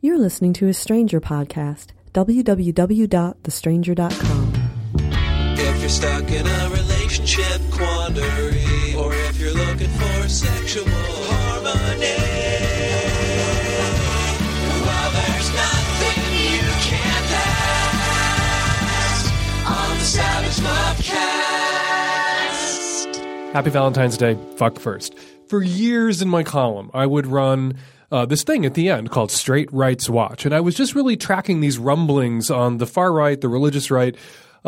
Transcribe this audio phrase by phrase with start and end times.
[0.00, 1.88] You're listening to a Stranger podcast.
[2.14, 4.52] www.thestranger.com.
[5.58, 12.14] If you're stuck in a relationship quandary, or if you're looking for sexual harmony,
[14.86, 17.30] well, there's nothing you can't
[18.94, 19.26] ask
[19.66, 20.60] on the Savage
[23.08, 23.52] Lovecast.
[23.52, 24.38] Happy Valentine's Day.
[24.58, 25.18] Fuck first.
[25.48, 27.74] For years in my column, I would run
[28.10, 30.44] uh, this thing at the end called Straight Rights Watch.
[30.44, 34.16] And I was just really tracking these rumblings on the far right, the religious right,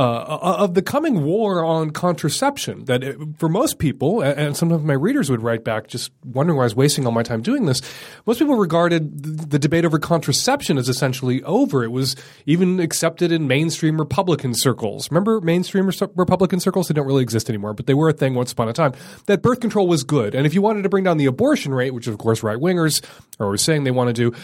[0.01, 2.87] uh, of the coming war on contraception.
[2.87, 6.63] That it, for most people, and sometimes my readers would write back just wondering why
[6.63, 7.83] I was wasting all my time doing this.
[8.25, 11.85] Most people regarded the debate over contraception as essentially over.
[11.85, 15.11] It was even accepted in mainstream Republican circles.
[15.11, 16.89] Remember mainstream Republican circles?
[16.89, 18.95] They don't really exist anymore, but they were a thing once upon a time.
[19.27, 20.35] That birth control was good.
[20.35, 23.05] And if you wanted to bring down the abortion rate, which of course right wingers
[23.39, 24.35] are saying they want to do,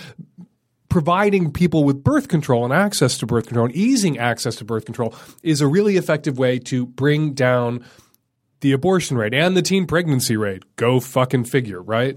[0.89, 4.85] providing people with birth control and access to birth control and easing access to birth
[4.85, 7.85] control is a really effective way to bring down
[8.61, 10.63] the abortion rate and the teen pregnancy rate.
[10.77, 12.17] Go fucking figure, right?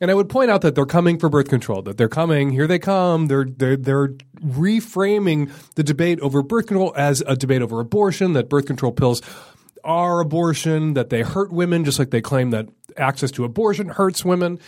[0.00, 2.66] And I would point out that they're coming for birth control, that they're coming, here
[2.66, 3.26] they come.
[3.26, 4.08] They're, they're, they're
[4.42, 9.20] reframing the debate over birth control as a debate over abortion, that birth control pills
[9.84, 14.24] are abortion, that they hurt women, just like they claim that access to abortion hurts
[14.24, 14.58] women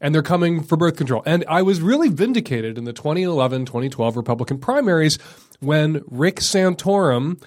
[0.00, 1.22] and they're coming for birth control.
[1.26, 5.18] And I was really vindicated in the 2011 2012 Republican primaries
[5.60, 7.42] when Rick Santorum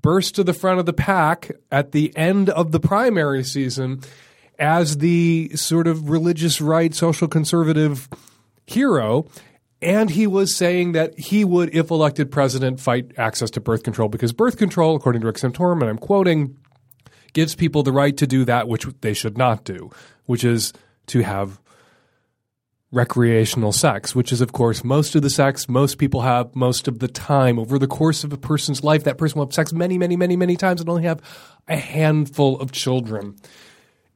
[0.00, 4.02] burst to the front of the pack at the end of the primary season
[4.58, 8.08] as the sort of religious right, social conservative
[8.66, 9.26] hero.
[9.80, 14.08] And he was saying that he would, if elected president, fight access to birth control
[14.08, 16.56] because birth control, according to Rick Santorum, and I'm quoting,
[17.32, 19.90] gives people the right to do that which they should not do,
[20.26, 20.72] which is
[21.06, 21.60] to have
[22.94, 27.00] recreational sex, which is, of course, most of the sex most people have most of
[27.00, 27.58] the time.
[27.58, 30.36] Over the course of a person's life, that person will have sex many, many, many,
[30.36, 31.20] many times and only have
[31.68, 33.36] a handful of children.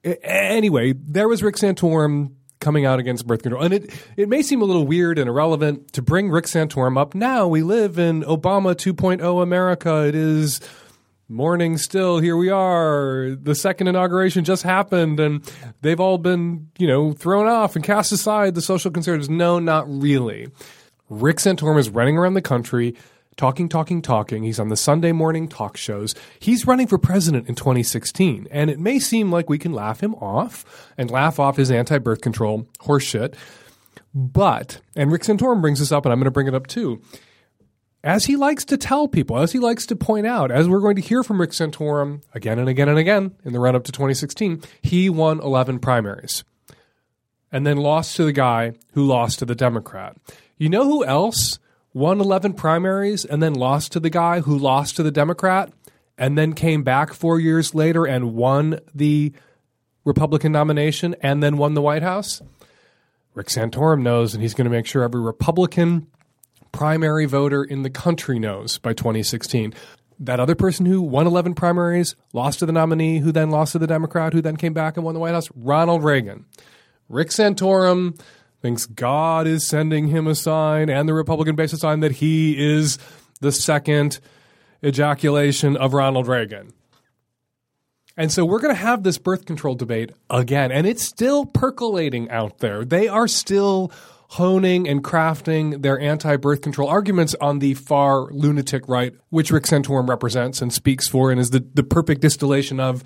[0.05, 3.63] Anyway, there was Rick Santorum coming out against birth control.
[3.63, 7.15] And it, it may seem a little weird and irrelevant to bring Rick Santorum up
[7.15, 7.47] now.
[7.47, 10.07] We live in Obama 2.0 America.
[10.07, 10.61] It is–
[11.29, 13.37] morning still here we are.
[13.41, 15.53] The second inauguration just happened and
[15.83, 19.29] they've all been you know thrown off and cast aside the social conservatives.
[19.29, 20.49] No not really.
[21.11, 22.97] Rick santorum is running around the country
[23.37, 24.43] talking talking talking.
[24.43, 26.15] He's on the sunday morning talk shows.
[26.39, 30.15] He's running for president in 2016 and it may seem like we can laugh him
[30.15, 30.65] off
[30.97, 33.35] and laugh off his anti-birth control horseshit
[34.15, 37.01] but and rick santorum brings this up and i'm going to bring it up too
[38.05, 40.97] as he likes to tell people, as he likes to point out, as we're going
[40.97, 43.93] to hear from Rick Santorum again and again and again in the run up to
[43.93, 46.45] 2016, he won 11 primaries
[47.51, 50.17] and then lost to the guy who lost to the Democrat.
[50.57, 51.59] You know who else
[51.93, 55.73] won 11 primaries and then lost to the guy who lost to the Democrat
[56.17, 59.33] and then came back four years later and won the
[60.05, 62.43] Republican nomination and then won the White House?
[63.35, 66.09] Rick Santorum knows, and he's going to make sure every Republican
[66.73, 69.75] primary voter in the country knows by 2016.
[70.21, 73.79] That other person who won 11 primaries, lost to the nominee, who then lost to
[73.79, 76.45] the Democrat, who then came back and won the White House, Ronald Reagan.
[77.09, 78.21] Rick Santorum
[78.61, 82.57] thinks God is sending him a sign and the Republican base a sign that he
[82.59, 82.99] is
[83.41, 84.19] the second
[84.85, 86.73] ejaculation of Ronald Reagan.
[88.17, 92.29] And so we're going to have this birth control debate again, and it's still percolating
[92.31, 92.85] out there.
[92.85, 93.93] They are still
[94.29, 99.65] honing and crafting their anti birth control arguments on the far lunatic right, which Rick
[99.65, 103.03] Santorum represents and speaks for and is the, the perfect distillation of.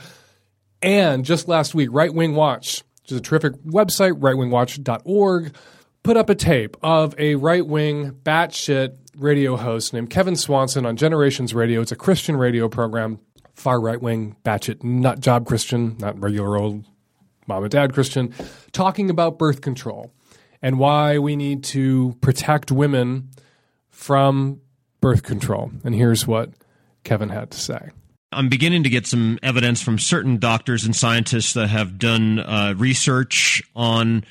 [0.82, 5.54] And just last week, Right Wing Watch, which is a terrific website, rightwingwatch.org,
[6.02, 10.96] put up a tape of a right wing batshit radio host named Kevin Swanson on
[10.96, 11.80] Generations Radio.
[11.80, 13.20] It's a Christian radio program,
[13.54, 16.84] far right wing, batshit, nut job Christian, not regular old
[17.46, 18.34] mom and dad Christian,
[18.72, 20.10] talking about birth control
[20.62, 23.30] and why we need to protect women
[23.90, 24.60] from
[25.00, 25.72] birth control.
[25.84, 26.50] And here's what
[27.04, 27.90] Kevin had to say.
[28.30, 32.74] I'm beginning to get some evidence from certain doctors and scientists that have done uh,
[32.76, 34.24] research on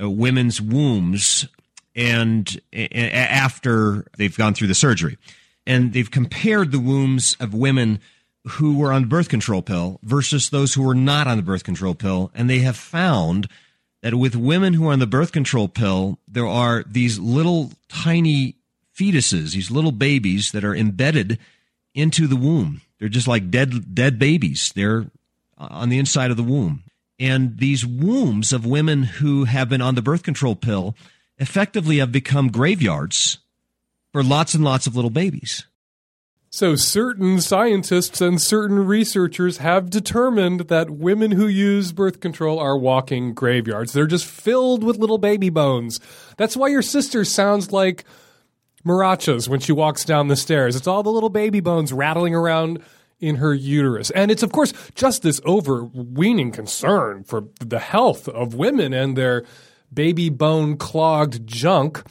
[0.00, 1.48] uh, women's wombs
[1.96, 5.18] and after they've gone through the surgery.
[5.66, 7.98] And they've compared the wombs of women
[8.46, 11.64] who were on the birth control pill versus those who were not on the birth
[11.64, 12.30] control pill.
[12.34, 13.48] And they have found
[14.02, 18.54] that with women who are on the birth control pill, there are these little tiny
[18.96, 21.38] fetuses, these little babies that are embedded
[21.94, 22.80] into the womb.
[22.98, 24.72] They're just like dead dead babies.
[24.74, 25.06] They're
[25.56, 26.84] uh, on the inside of the womb.
[27.18, 30.94] And these wombs of women who have been on the birth control pill
[31.38, 33.38] effectively have become graveyards
[34.12, 35.64] for lots and lots of little babies.
[36.50, 42.78] So, certain scientists and certain researchers have determined that women who use birth control are
[42.78, 43.92] walking graveyards.
[43.92, 46.00] They're just filled with little baby bones.
[46.38, 48.04] That's why your sister sounds like
[48.82, 50.74] maracas when she walks down the stairs.
[50.74, 52.82] It's all the little baby bones rattling around
[53.20, 54.10] in her uterus.
[54.12, 59.44] And it's, of course, just this overweening concern for the health of women and their
[59.92, 62.02] baby bone clogged junk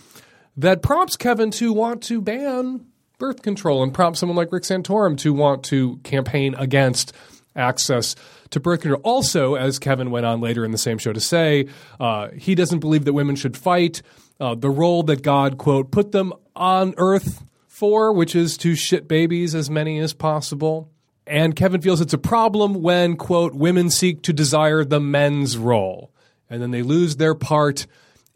[0.55, 2.85] that prompts Kevin to want to ban
[3.17, 7.13] birth control and prompt someone like Rick Santorum to want to campaign against
[7.55, 8.15] access
[8.51, 9.01] to birth control.
[9.03, 11.67] Also, as Kevin went on later in the same show to say,
[11.99, 14.01] uh, he doesn't believe that women should fight
[14.39, 19.07] uh, the role that God, quote, put them on earth for, which is to shit
[19.07, 20.91] babies as many as possible.
[21.25, 26.11] And Kevin feels it's a problem when, quote, women seek to desire the men's role.
[26.49, 27.87] And then they lose their part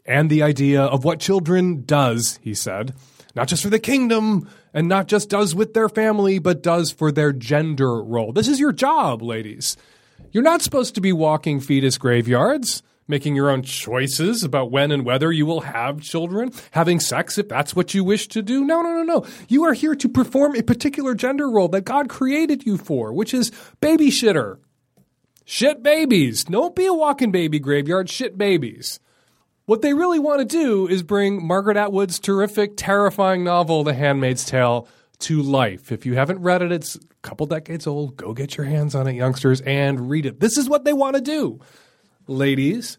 [0.04, 2.94] and the idea of what children does, he said
[3.34, 7.10] not just for the kingdom and not just does with their family, but does for
[7.10, 8.32] their gender role.
[8.32, 9.76] This is your job, ladies.
[10.30, 15.04] You're not supposed to be walking fetus graveyards, making your own choices about when and
[15.04, 18.64] whether you will have children, having sex if that's what you wish to do.
[18.64, 19.26] No, no, no, no.
[19.48, 23.34] You are here to perform a particular gender role that God created you for, which
[23.34, 23.50] is
[23.80, 24.58] baby shitter.
[25.44, 26.44] Shit babies.
[26.44, 28.08] Don't be a walking baby graveyard.
[28.08, 29.00] Shit babies.
[29.66, 34.44] What they really want to do is bring Margaret Atwood's terrific, terrifying novel, The Handmaid's
[34.44, 34.88] Tale,
[35.20, 35.92] to life.
[35.92, 38.16] If you haven't read it, it's a couple decades old.
[38.16, 40.40] Go get your hands on it, youngsters, and read it.
[40.40, 41.60] This is what they want to do,
[42.26, 42.98] ladies.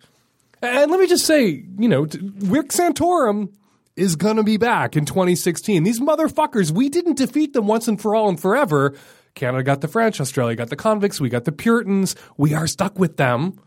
[0.61, 2.07] And let me just say, you know,
[2.39, 3.51] Rick Santorum
[3.97, 5.83] is going to be back in 2016.
[5.83, 8.95] These motherfuckers, we didn't defeat them once and for all and forever.
[9.35, 12.15] Canada got the French, Australia got the convicts, we got the Puritans.
[12.37, 13.59] We are stuck with them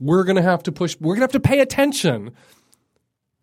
[0.00, 2.32] we're going to have to push, we're going to have to pay attention.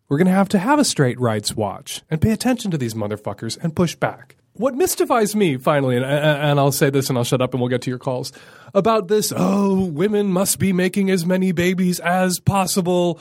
[0.08, 2.94] We're going to have to have a straight rights watch and pay attention to these
[2.94, 4.36] motherfuckers and push back.
[4.52, 7.68] What mystifies me, finally, and, and I'll say this and I'll shut up and we'll
[7.68, 8.32] get to your calls,
[8.72, 13.20] about this, oh, women must be making as many babies as possible,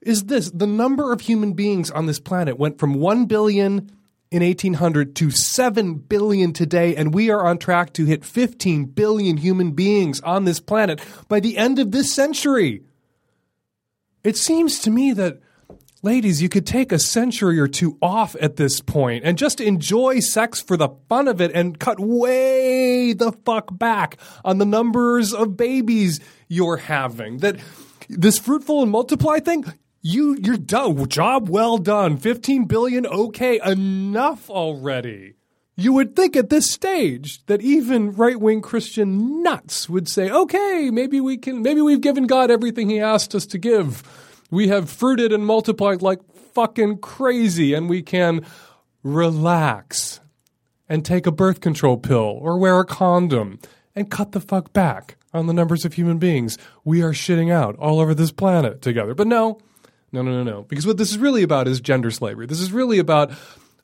[0.00, 0.50] is this.
[0.50, 3.92] The number of human beings on this planet went from 1 billion
[4.34, 9.36] in 1800 to 7 billion today, and we are on track to hit 15 billion
[9.36, 12.82] human beings on this planet by the end of this century.
[14.24, 15.38] It seems to me that,
[16.02, 20.18] ladies, you could take a century or two off at this point and just enjoy
[20.18, 25.32] sex for the fun of it and cut way the fuck back on the numbers
[25.32, 27.38] of babies you're having.
[27.38, 27.60] That
[28.08, 29.64] this fruitful and multiply thing,
[30.04, 31.08] you you're done.
[31.08, 32.18] Job well done.
[32.18, 35.34] 15 billion okay, enough already.
[35.76, 41.20] You would think at this stage that even right-wing Christian nuts would say, "Okay, maybe
[41.20, 44.02] we can maybe we've given God everything he asked us to give.
[44.50, 46.20] We have fruited and multiplied like
[46.52, 48.44] fucking crazy and we can
[49.02, 50.20] relax
[50.86, 53.58] and take a birth control pill or wear a condom
[53.96, 57.74] and cut the fuck back on the numbers of human beings we are shitting out
[57.76, 59.58] all over this planet together." But no,
[60.14, 60.62] no, no, no, no.
[60.62, 62.46] Because what this is really about is gender slavery.
[62.46, 63.32] This is really about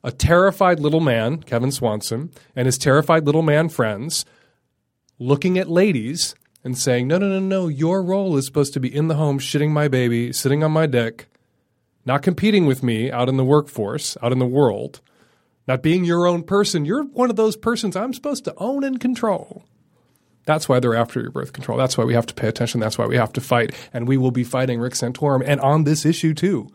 [0.01, 4.25] a terrified little man, Kevin Swanson, and his terrified little man friends
[5.19, 6.33] looking at ladies
[6.63, 9.39] and saying, no, no, no, no, your role is supposed to be in the home,
[9.39, 11.27] shitting my baby, sitting on my dick,
[12.05, 15.01] not competing with me out in the workforce, out in the world,
[15.67, 16.85] not being your own person.
[16.85, 19.65] You're one of those persons I'm supposed to own and control.
[20.51, 21.77] That's why they're after your birth control.
[21.77, 22.81] That's why we have to pay attention.
[22.81, 23.73] That's why we have to fight.
[23.93, 26.67] And we will be fighting Rick Santorum and on this issue too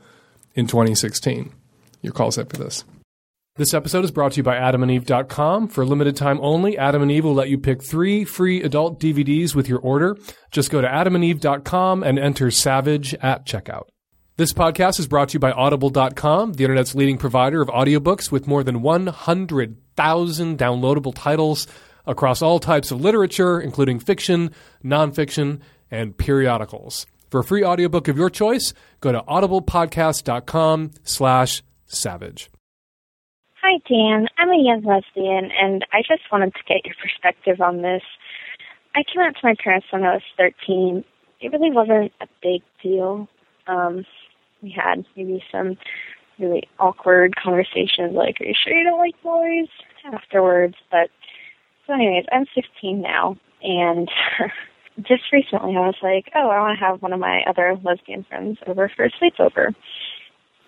[0.55, 1.53] in 2016.
[2.01, 2.85] Your call set for this.
[3.57, 5.69] This episode is brought to you by adamandeve.com.
[5.69, 8.99] For a limited time only, Adam and Eve will let you pick three free adult
[8.99, 10.17] DVDs with your order.
[10.51, 13.89] Just go to adamandeve.com and enter Savage at checkout.
[14.39, 18.47] This podcast is brought to you by audible.com, the internet's leading provider of audiobooks with
[18.47, 21.67] more than 100,000 downloadable titles
[22.07, 24.51] across all types of literature, including fiction,
[24.85, 25.61] nonfiction,
[25.91, 27.07] and periodicals.
[27.31, 32.51] For a free audiobook of your choice, go to audiblepodcast.com slash savage.
[33.63, 34.29] Hi, Dan.
[34.39, 38.03] I'm a young lesbian, and I just wanted to get your perspective on this.
[38.95, 41.05] I came out to my parents when I was 13.
[41.41, 43.29] It really wasn't a big deal.
[43.67, 44.07] Um,
[44.63, 45.77] we had maybe some
[46.39, 49.69] really awkward conversations like, are you sure you don't like boys?
[50.13, 51.11] afterwards, but
[51.87, 54.11] so, anyways, I'm 16 now, and
[55.03, 58.25] just recently I was like, oh, I want to have one of my other lesbian
[58.25, 59.75] friends over for a sleepover.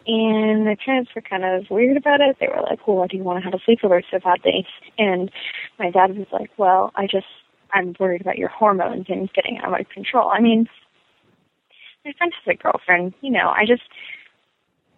[0.06, 2.36] And my parents were kind of weird about it.
[2.40, 4.66] They were like, well, why do you want to have a sleepover so badly?
[4.96, 5.30] And
[5.78, 7.26] my dad was like, well, I just,
[7.74, 10.30] I'm worried about your hormones and getting out of control.
[10.30, 10.66] I mean,
[12.04, 13.82] my friend has a girlfriend, you know, I just,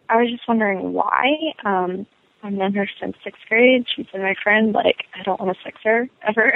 [0.09, 1.55] I was just wondering why.
[1.65, 2.07] Um,
[2.43, 3.85] I've known her since sixth grade.
[3.95, 4.73] She's been my friend.
[4.73, 6.53] Like, I don't want to sex her ever.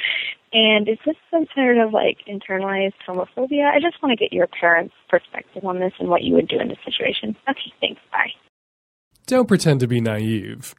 [0.52, 3.70] and is this some sort of like internalized homophobia?
[3.70, 6.58] I just want to get your parents' perspective on this and what you would do
[6.58, 7.36] in this situation.
[7.48, 8.00] Okay, thanks.
[8.10, 8.30] Bye.
[9.26, 10.74] Don't pretend to be naive,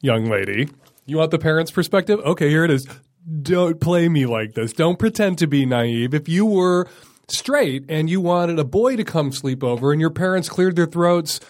[0.00, 0.68] young lady.
[1.06, 2.20] You want the parents' perspective?
[2.20, 2.86] Okay, here it is.
[3.42, 4.72] Don't play me like this.
[4.72, 6.14] Don't pretend to be naive.
[6.14, 6.88] If you were
[7.28, 10.86] straight and you wanted a boy to come sleep over and your parents cleared their
[10.86, 11.40] throats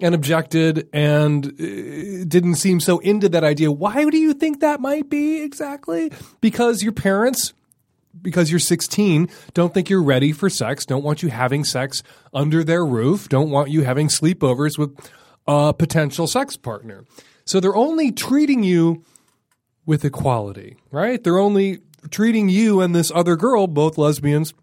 [0.00, 3.70] and objected and uh, didn't seem so into that idea.
[3.70, 6.12] Why do you think that might be exactly?
[6.40, 7.52] Because your parents,
[8.20, 12.02] because you're 16, don't think you're ready for sex, don't want you having sex
[12.32, 14.96] under their roof, don't want you having sleepovers with
[15.46, 17.04] a potential sex partner.
[17.44, 19.04] So they're only treating you
[19.86, 21.22] with equality, right?
[21.22, 21.78] They're only
[22.10, 24.54] treating you and this other girl, both lesbians,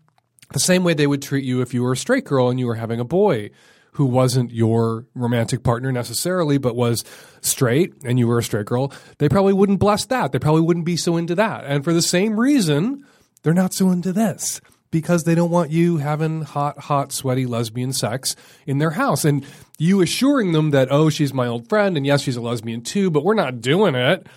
[0.54, 2.68] the same way they would treat you if you were a straight girl and you
[2.68, 3.50] were having a boy
[3.96, 7.04] who wasn't your romantic partner necessarily, but was
[7.42, 10.32] straight and you were a straight girl, they probably wouldn't bless that.
[10.32, 11.64] They probably wouldn't be so into that.
[11.66, 13.06] And for the same reason,
[13.44, 14.60] they're not so into this
[14.92, 18.36] because they don't want you having hot, hot, sweaty lesbian sex
[18.66, 19.24] in their house.
[19.24, 19.46] And
[19.78, 23.10] you assuring them that, oh, she's my old friend, and yes, she's a lesbian too,
[23.10, 24.28] but we're not doing it.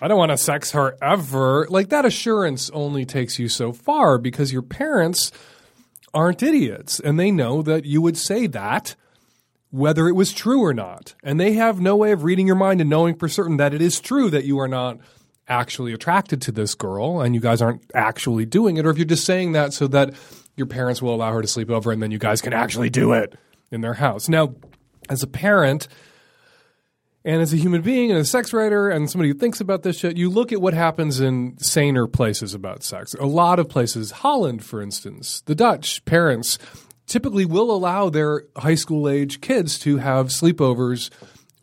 [0.00, 1.66] I don't want to sex her ever.
[1.70, 5.32] Like that assurance only takes you so far because your parents
[6.14, 8.96] aren't idiots and they know that you would say that
[9.70, 11.14] whether it was true or not.
[11.22, 13.82] And they have no way of reading your mind and knowing for certain that it
[13.82, 14.98] is true that you are not
[15.46, 19.06] actually attracted to this girl and you guys aren't actually doing it, or if you're
[19.06, 20.14] just saying that so that
[20.56, 23.12] your parents will allow her to sleep over and then you guys can actually do
[23.12, 23.34] it
[23.70, 24.28] in their house.
[24.28, 24.54] Now,
[25.08, 25.88] as a parent,
[27.28, 29.98] and as a human being and a sex writer and somebody who thinks about this
[29.98, 33.12] shit, you look at what happens in saner places about sex.
[33.20, 36.58] A lot of places, Holland, for instance, the Dutch parents
[37.06, 41.10] typically will allow their high school age kids to have sleepovers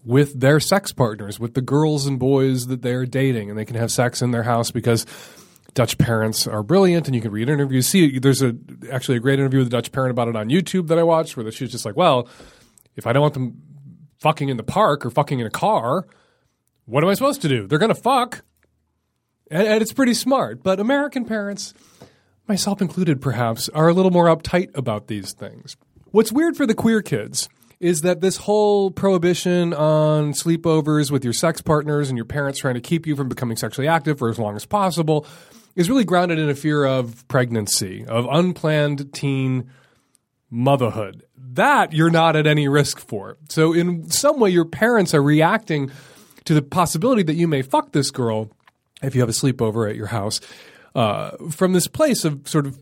[0.03, 3.75] with their sex partners, with the girls and boys that they're dating, and they can
[3.75, 5.03] have sex in their house because
[5.73, 7.87] Dutch parents are brilliant, and you can read interviews.
[7.87, 8.55] See, there's a
[8.91, 11.35] actually a great interview with a Dutch parent about it on YouTube that I watched,
[11.35, 12.29] where she was just like, "Well,
[12.95, 13.61] if I don't want them
[14.19, 16.05] fucking in the park or fucking in a car,
[16.85, 17.67] what am I supposed to do?
[17.67, 18.43] They're going to fuck.
[19.51, 20.63] And, and, it's pretty smart.
[20.63, 21.73] But American parents,
[22.47, 25.77] myself included perhaps, are a little more uptight about these things.
[26.11, 31.33] What's weird for the queer kids is that this whole prohibition on sleepovers with your
[31.33, 34.39] sex partners and your parents trying to keep you from becoming sexually active for as
[34.39, 35.25] long as possible
[35.75, 39.69] is really grounded in a fear of pregnancy, of unplanned teen
[40.49, 43.37] motherhood that you're not at any risk for.
[43.49, 45.91] So in some way, your parents are reacting
[46.45, 48.49] to the possibility that you may fuck this girl
[49.01, 50.39] if you have a sleepover at your house
[50.95, 52.79] uh, from this place of sort of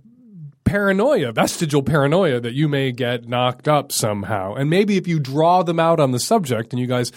[0.63, 4.53] paranoia, vestigial paranoia that you may get knocked up somehow.
[4.53, 7.11] And maybe if you draw them out on the subject and you guys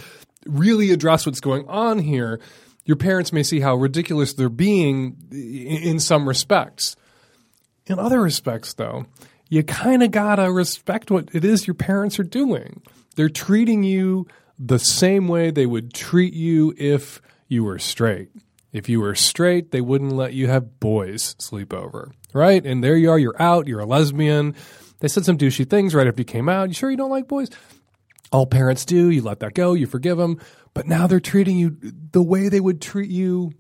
[0.47, 2.41] really address what's going on here,
[2.85, 6.97] your parents may see how ridiculous they're being in some respects.
[7.87, 9.07] In other respects, though,
[9.49, 12.83] you kind of got to respect what it is your parents are doing.
[13.15, 14.27] They're treating you
[14.59, 18.29] the same way they would treat you if you were straight.
[18.73, 22.65] If you were straight, they wouldn't let you have boys sleep over, right?
[22.65, 24.55] And there you are, you're out, you're a lesbian.
[25.01, 26.69] They said some douchey things right after you came out.
[26.69, 27.49] You sure you don't like boys?
[28.33, 29.11] All parents do.
[29.11, 30.41] You let that go, you forgive them.
[30.75, 33.53] But now they're treating you the way they would treat you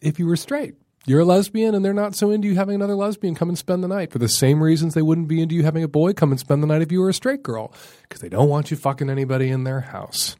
[0.00, 0.76] if you were straight
[1.06, 3.84] you're a lesbian and they're not so into you having another lesbian come and spend
[3.84, 6.30] the night for the same reasons they wouldn't be into you having a boy come
[6.30, 8.76] and spend the night if you were a straight girl because they don't want you
[8.76, 10.36] fucking anybody in their house.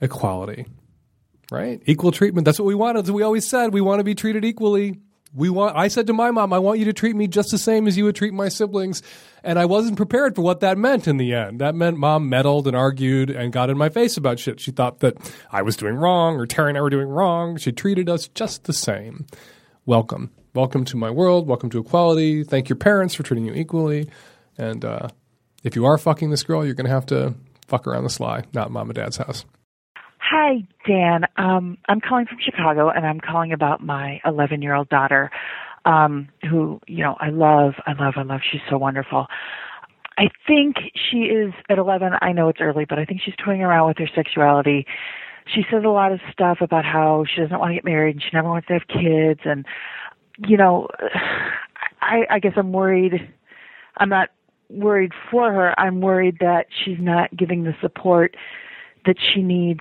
[0.00, 0.66] Equality,
[1.50, 1.82] right?
[1.84, 2.46] Equal treatment.
[2.46, 3.08] That's what we wanted.
[3.10, 5.00] We always said we want to be treated equally.
[5.34, 5.76] We want.
[5.76, 7.96] I said to my mom, I want you to treat me just the same as
[7.96, 9.02] you would treat my siblings,
[9.44, 11.60] and I wasn't prepared for what that meant in the end.
[11.60, 14.58] That meant mom meddled and argued and got in my face about shit.
[14.58, 15.16] She thought that
[15.52, 17.58] I was doing wrong or Terry and I were doing wrong.
[17.58, 19.26] She treated us just the same.
[19.86, 21.46] Welcome, welcome to my world.
[21.46, 22.42] Welcome to equality.
[22.42, 24.10] Thank your parents for treating you equally.
[24.58, 25.08] And uh,
[25.62, 27.34] if you are fucking this girl, you're going to have to
[27.68, 29.44] fuck around the sly, not mom and dad's house.
[30.30, 31.24] Hi, Dan.
[31.38, 35.28] Um, I'm calling from Chicago, and I'm calling about my 11 year old daughter,
[35.84, 38.40] um, who, you know, I love, I love, I love.
[38.48, 39.26] She's so wonderful.
[40.18, 42.12] I think she is at 11.
[42.20, 44.86] I know it's early, but I think she's toying around with her sexuality.
[45.52, 48.22] She says a lot of stuff about how she doesn't want to get married and
[48.22, 49.40] she never wants to have kids.
[49.44, 49.66] And,
[50.46, 50.86] you know,
[52.00, 53.14] I, I guess I'm worried.
[53.96, 54.28] I'm not
[54.68, 55.74] worried for her.
[55.80, 58.36] I'm worried that she's not giving the support
[59.06, 59.80] that she needs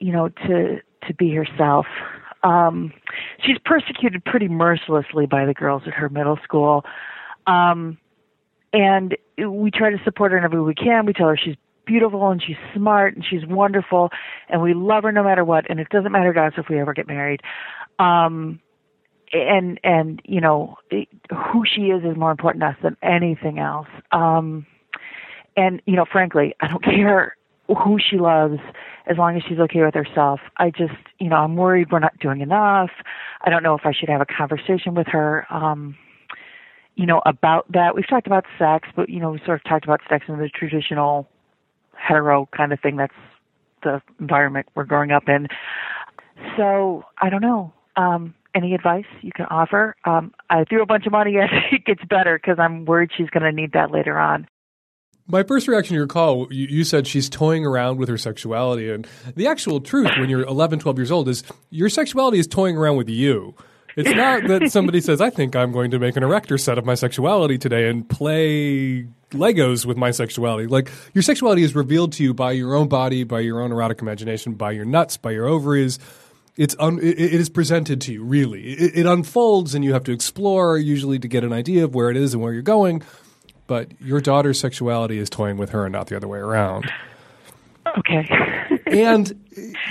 [0.00, 1.86] you know, to to be herself.
[2.42, 2.92] Um,
[3.44, 6.84] she's persecuted pretty mercilessly by the girls at her middle school,
[7.46, 7.98] um,
[8.72, 11.06] and we try to support her in every way we can.
[11.06, 14.10] We tell her she's beautiful and she's smart and she's wonderful
[14.48, 16.78] and we love her no matter what and it doesn't matter to us if we
[16.78, 17.40] ever get married.
[17.98, 18.60] Um,
[19.32, 23.58] and and you know it, who she is is more important to us than anything
[23.58, 23.88] else.
[24.12, 24.66] Um,
[25.56, 27.36] and you know, frankly, I don't care
[27.74, 28.58] who she loves
[29.06, 30.40] as long as she's okay with herself.
[30.56, 32.90] I just, you know, I'm worried we're not doing enough.
[33.42, 35.46] I don't know if I should have a conversation with her.
[35.50, 35.96] Um,
[36.96, 37.94] you know, about that.
[37.94, 40.48] We've talked about sex, but you know, we sort of talked about sex in the
[40.48, 41.28] traditional
[41.96, 42.96] hetero kind of thing.
[42.96, 43.14] That's
[43.82, 45.48] the environment we're growing up in.
[46.56, 47.72] So I don't know.
[47.96, 49.94] Um, any advice you can offer?
[50.04, 53.30] Um, I threw a bunch of money at it gets better because I'm worried she's
[53.30, 54.46] going to need that later on.
[55.30, 58.90] My first reaction to your call, you, you, said she's toying around with her sexuality.
[58.90, 59.06] And
[59.36, 62.96] the actual truth when you're 11, 12 years old is your sexuality is toying around
[62.96, 63.54] with you.
[63.96, 66.84] It's not that somebody says, I think I'm going to make an erector set of
[66.84, 70.66] my sexuality today and play Legos with my sexuality.
[70.66, 74.02] Like, your sexuality is revealed to you by your own body, by your own erotic
[74.02, 75.98] imagination, by your nuts, by your ovaries.
[76.56, 78.72] It's un- it, it is presented to you, really.
[78.72, 82.10] It, it unfolds, and you have to explore, usually, to get an idea of where
[82.10, 83.02] it is and where you're going
[83.70, 86.90] but your daughter's sexuality is toying with her and not the other way around.
[87.98, 88.28] Okay.
[88.86, 89.32] and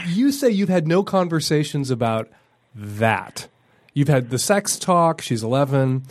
[0.05, 2.27] you say you've had no conversations about
[2.75, 3.47] that.
[3.93, 6.03] You've had the sex talk, she's 11.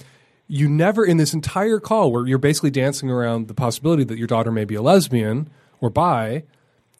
[0.46, 4.26] You never, in this entire call where you're basically dancing around the possibility that your
[4.26, 5.50] daughter may be a lesbian
[5.82, 6.44] or bi,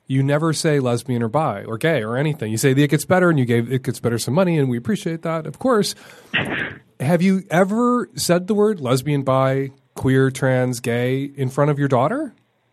[0.07, 2.51] you never say lesbian or bi or gay or anything.
[2.51, 4.77] You say it gets better and you gave it gets better some money and we
[4.77, 5.95] appreciate that, of course.
[7.01, 11.88] Have you ever said the word lesbian, bi, queer, trans, gay in front of your
[11.88, 12.33] daughter?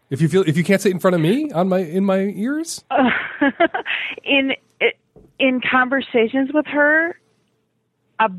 [0.10, 2.06] If you feel if you can't say it in front of me on my in
[2.06, 3.10] my ears, uh,
[4.24, 4.54] in
[5.40, 7.20] in conversations with her,
[8.20, 8.30] uh,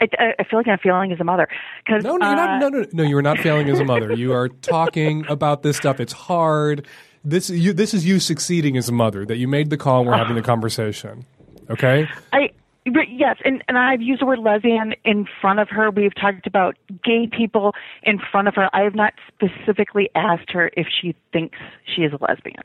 [0.00, 1.48] I, I feel like I'm failing as a mother.
[1.88, 4.12] Cause, no, no, you're not, no, no, no, you are not failing as a mother.
[4.12, 6.00] You are talking about this stuff.
[6.00, 6.86] It's hard.
[7.24, 10.08] This you, this is you succeeding as a mother that you made the call and
[10.08, 11.24] we're having the conversation.
[11.70, 12.08] Okay.
[12.32, 12.50] I
[12.86, 15.90] Yes, and, and I've used the word lesbian in front of her.
[15.90, 18.70] We've talked about gay people in front of her.
[18.72, 22.62] I have not specifically asked her if she thinks she is a lesbian.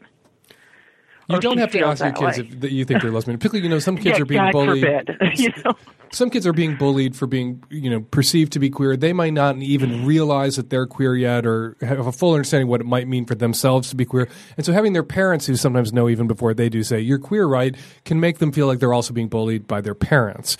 [1.34, 2.46] You don't have to ask your kids way.
[2.46, 3.38] if that you think they're lesbian.
[3.38, 4.84] Particularly, you know, some kids yeah, are being God bullied.
[4.84, 5.74] Forbid, you know?
[6.12, 8.98] Some kids are being bullied for being, you know, perceived to be queer.
[8.98, 12.82] They might not even realize that they're queer yet, or have a full understanding what
[12.82, 14.28] it might mean for themselves to be queer.
[14.58, 17.46] And so, having their parents, who sometimes know even before they do, say "you're queer,
[17.46, 20.58] right," can make them feel like they're also being bullied by their parents.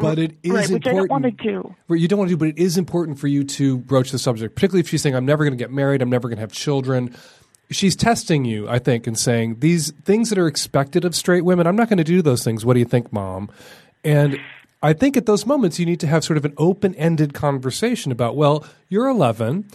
[0.00, 0.86] But it is right, important.
[0.86, 1.74] I don't want to do.
[1.94, 4.54] You don't want to do, but it is important for you to broach the subject,
[4.54, 6.02] particularly if she's saying, "I'm never going to get married.
[6.02, 7.14] I'm never going to have children."
[7.70, 11.66] She's testing you, I think, and saying these things that are expected of straight women.
[11.66, 12.64] I'm not going to do those things.
[12.64, 13.50] What do you think, mom?
[14.04, 14.38] And
[14.82, 18.36] I think at those moments you need to have sort of an open-ended conversation about,
[18.36, 19.66] well, you're 11,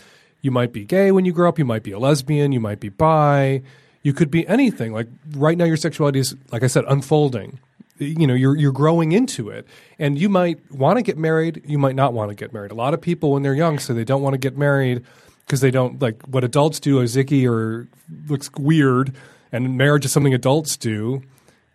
[0.41, 2.79] you might be gay when you grow up, you might be a lesbian, you might
[2.79, 3.61] be bi,
[4.01, 4.93] you could be anything.
[4.93, 7.59] Like right now, your sexuality is, like I said, unfolding.
[7.99, 9.67] You know, you're you're growing into it,
[9.99, 11.61] and you might want to get married.
[11.65, 12.71] You might not want to get married.
[12.71, 15.05] A lot of people, when they're young, say they don't want to get married
[15.45, 17.87] because they don't like what adults do icky or
[18.27, 19.13] looks weird,
[19.51, 21.21] and marriage is something adults do.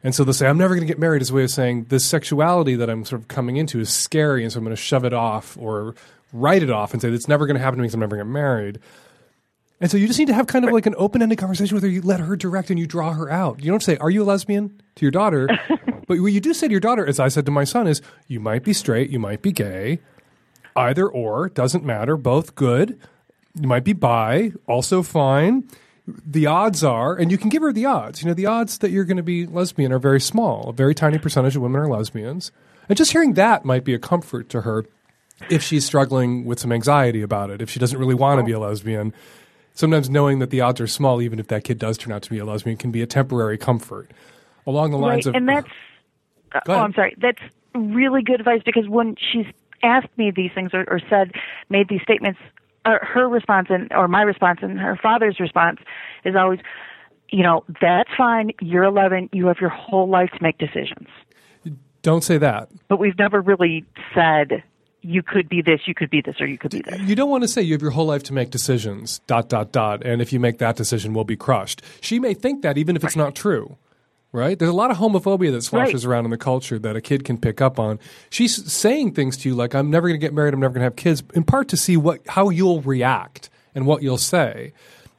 [0.03, 1.85] And so they'll say, I'm never going to get married as a way of saying
[1.85, 4.81] this sexuality that I'm sort of coming into is scary, and so I'm going to
[4.81, 5.95] shove it off or
[6.33, 8.17] write it off and say it's never going to happen to me because I'm never
[8.17, 8.79] going to get married.
[9.81, 11.89] And so you just need to have kind of like an open-ended conversation with her.
[11.89, 13.63] You let her direct and you draw her out.
[13.63, 15.49] You don't say, "Are you a lesbian?" to your daughter,
[16.09, 18.03] but what you do say to your daughter, as I said to my son, is,
[18.27, 20.01] "You might be straight, you might be gay,
[20.75, 22.99] either or doesn't matter, both good."
[23.61, 25.69] You might be bi, also fine.
[26.07, 28.23] The odds are, and you can give her the odds.
[28.23, 30.71] You know, the odds that you're going to be lesbian are very small.
[30.71, 32.51] A very tiny percentage of women are lesbians.
[32.89, 34.87] And just hearing that might be a comfort to her
[35.51, 38.53] if she's struggling with some anxiety about it, if she doesn't really want to be
[38.53, 39.13] a lesbian.
[39.75, 42.31] Sometimes knowing that the odds are small, even if that kid does turn out to
[42.31, 44.11] be a lesbian, can be a temporary comfort.
[44.67, 45.35] Along the lines right, of.
[45.35, 45.69] And that's.
[46.53, 47.15] Uh, oh, I'm sorry.
[47.19, 47.39] That's
[47.75, 49.47] really good advice because when she's
[49.83, 51.33] asked me these things or, or said,
[51.69, 52.41] made these statements,
[52.85, 55.81] Uh, her response and or my response and her father's response
[56.25, 56.61] is always,
[57.31, 58.53] you know, that's fine.
[58.61, 59.31] You're 11.
[59.33, 61.09] You have your whole life to make decisions.
[62.03, 62.71] Don't say that.
[62.89, 64.63] But we've never really said
[65.03, 67.01] you could be this, you could be this, or you could be this.
[67.01, 69.21] You don't want to say you have your whole life to make decisions.
[69.27, 70.05] Dot dot dot.
[70.05, 71.83] And if you make that decision, we'll be crushed.
[72.01, 73.77] She may think that even if it's not true
[74.39, 74.59] right?
[74.59, 76.13] There's a lot of homophobia that swashes right.
[76.13, 77.99] around in the culture that a kid can pick up on.
[78.31, 80.55] She's saying things to you like, "I'm never going to get married.
[80.55, 83.87] I'm never going to have kids," in part to see what how you'll react and
[83.87, 84.73] what you'll say.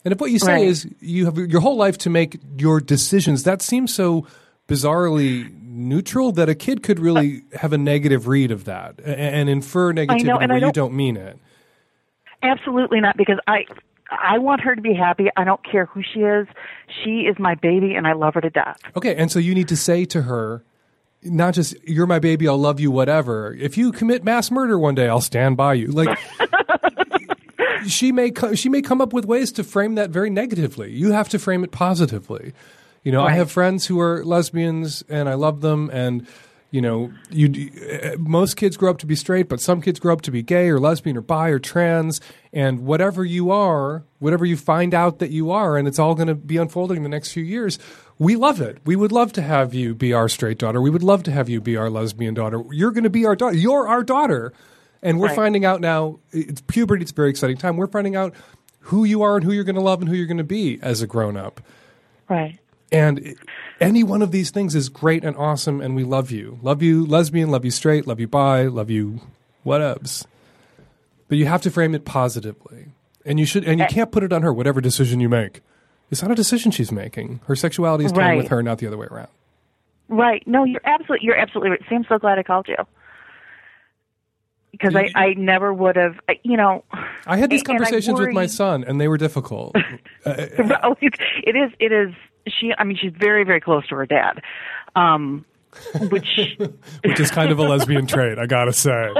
[0.05, 0.63] And if what you say right.
[0.67, 4.25] is you have your whole life to make your decisions, that seems so
[4.67, 9.93] bizarrely neutral that a kid could really have a negative read of that and, infer
[9.93, 11.38] negativity know, where don't, you don't mean it.
[12.41, 13.65] Absolutely not, because I
[14.12, 15.28] I want her to be happy.
[15.38, 16.48] I don't care who she is.
[17.04, 18.80] She is my baby, and I love her to death.
[18.95, 20.63] Okay, and so you need to say to her,
[21.24, 24.95] not just "You're my baby, I'll love you, whatever." If you commit mass murder one
[24.95, 25.88] day, I'll stand by you.
[25.88, 26.17] Like
[27.88, 30.91] she may co- she may come up with ways to frame that very negatively.
[30.91, 32.54] You have to frame it positively.
[33.04, 36.28] You know, I have friends who are lesbians, and I love them, and
[36.71, 37.71] you know, you
[38.03, 40.43] uh, most kids grow up to be straight, but some kids grow up to be
[40.43, 42.21] gay or lesbian or bi or trans,
[42.53, 46.27] and whatever you are, whatever you find out that you are, and it's all going
[46.27, 47.79] to be unfolding in the next few years.
[48.19, 48.77] We love it.
[48.86, 50.82] We would love to have you be our straight daughter.
[50.82, 52.62] We would love to have you be our lesbian daughter.
[52.71, 53.55] You're going to be our daughter.
[53.55, 54.53] You're our daughter.
[55.01, 55.36] And we're Right.
[55.38, 57.77] finding out now, it's puberty, it's a very exciting time.
[57.77, 58.34] We're finding out
[58.82, 60.77] who you are and who you're going to love and who you're going to be
[60.82, 61.62] as a grown up.
[62.27, 62.60] Right.
[62.91, 63.38] And it-
[63.79, 66.59] any one of these things is great and awesome, and we love you.
[66.61, 69.21] Love you, lesbian, love you, straight, love you, bi, love you,
[69.65, 70.25] whatevs.
[71.27, 72.87] But you have to frame it positively.
[73.25, 75.61] And you should, and you can't put it on her, whatever decision you make.
[76.09, 77.41] It's not a decision she's making.
[77.45, 78.37] Her sexuality is playing Right.
[78.37, 79.27] with her, not the other way around.
[80.07, 80.41] Right.
[80.47, 81.81] No, you're absolutely you're absolutely right.
[81.87, 82.75] See, I'm so glad I called you.
[84.71, 86.83] Because I, I never would have, you know.
[87.27, 89.75] I had these and- and I conversations with my son, and they were difficult.
[90.25, 91.71] Uh, uh, oh, it is.
[91.79, 92.13] It is.
[92.47, 92.71] She.
[92.78, 94.41] I mean, she's very, very close to her dad,
[94.95, 95.45] um,
[96.10, 96.28] which
[97.04, 98.91] which is kind of a lesbian trait, I gotta say.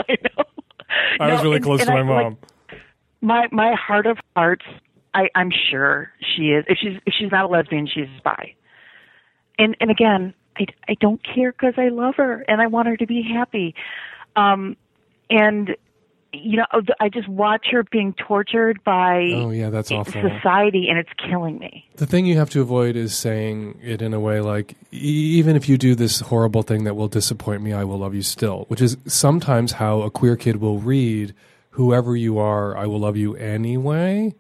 [1.20, 2.38] I, was No, really and- close and to my I, like, mom.
[3.22, 4.66] my my heart of hearts.
[5.14, 6.66] I, I'm sure she is.
[6.68, 8.54] If she's if she's not a lesbian, she's a spy.
[9.58, 12.98] And and again, I I don't care because I love her and I want her
[12.98, 13.74] to be happy.
[14.36, 14.78] Um,
[15.30, 15.76] and
[16.32, 20.22] you know, oh, I just watch her being tortured by oh yeah, that's awful.
[20.22, 21.88] society, and it's killing me.
[21.96, 25.56] The thing you have to avoid is saying it in a way like, "E- even
[25.56, 28.66] if you do this horrible thing that will disappoint me, I will love you still,
[28.68, 31.34] which is sometimes how a queer kid will read,
[31.72, 34.36] whoever you are, I will love you anyway.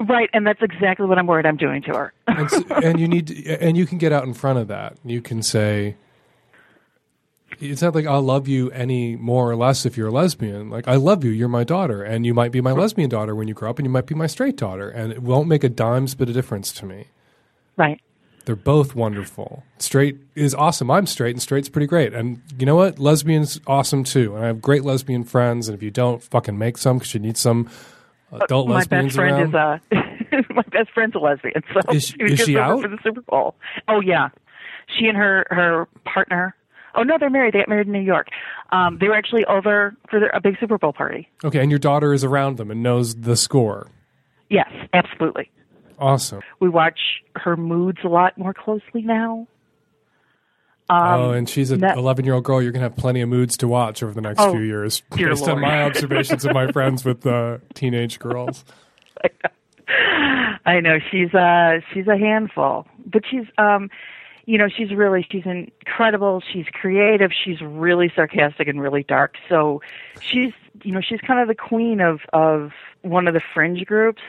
[0.00, 2.12] Right, and that's exactly what I'm worried I'm doing to her.
[2.26, 4.96] And, and you need, to, and you can get out in front of that.
[5.04, 5.96] You can say,
[7.60, 10.70] it's not like I'll love you any more or less if you're a lesbian.
[10.70, 13.46] Like I love you, you're my daughter, and you might be my lesbian daughter when
[13.48, 15.68] you grow up, and you might be my straight daughter, and it won't make a
[15.68, 17.06] dime's bit of difference to me.
[17.76, 18.00] right.
[18.46, 19.64] They're both wonderful.
[19.78, 20.90] Straight is awesome.
[20.90, 22.14] I'm straight, and straight's pretty great.
[22.14, 22.98] And you know what?
[22.98, 24.34] Lesbian's awesome too.
[24.34, 25.68] And I have great lesbian friends.
[25.68, 27.68] And if you don't, fucking make some because you need some
[28.32, 29.14] adult lesbians.
[29.14, 29.80] my lesbians best friend around.
[29.92, 31.62] is uh, a my best friend's a lesbian.
[31.72, 32.82] So Is she- was is just she over out?
[32.82, 33.54] for the Super Bowl?
[33.88, 34.30] Oh yeah,
[34.98, 36.56] she and her her partner.
[36.94, 37.54] Oh no, they're married.
[37.54, 38.28] They got married in New York.
[38.70, 41.28] Um, they were actually over for their, a big Super Bowl party.
[41.44, 43.88] okay, and your daughter is around them and knows the score.
[44.48, 45.50] Yes, absolutely.
[45.98, 46.40] Awesome.
[46.60, 46.98] We watch
[47.36, 49.46] her moods a lot more closely now.
[50.88, 52.60] oh, and she's an 11 year old girl.
[52.62, 55.02] You're going to have plenty of moods to watch over the next Oh, few years
[55.16, 58.64] based on my observations of my friends with uh, teenage girls.
[60.66, 63.90] I know she's uh she's a handful, but she's um
[64.50, 66.42] you know she's really she's incredible.
[66.52, 67.30] She's creative.
[67.44, 69.36] She's really sarcastic and really dark.
[69.48, 69.80] So
[70.20, 74.22] she's you know she's kind of the queen of of one of the fringe groups,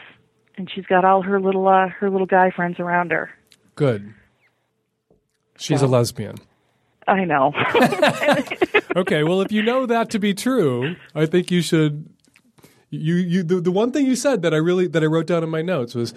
[0.57, 3.31] and she's got all her little uh, her little guy friends around her.
[3.73, 4.13] Good.
[5.57, 6.35] She's a lesbian.
[7.07, 7.53] I know.
[8.93, 12.09] Okay, well, if you know that to be true, I think you should.
[12.89, 15.45] You, you, the, the one thing you said that I really that I wrote down
[15.45, 16.13] in my notes was,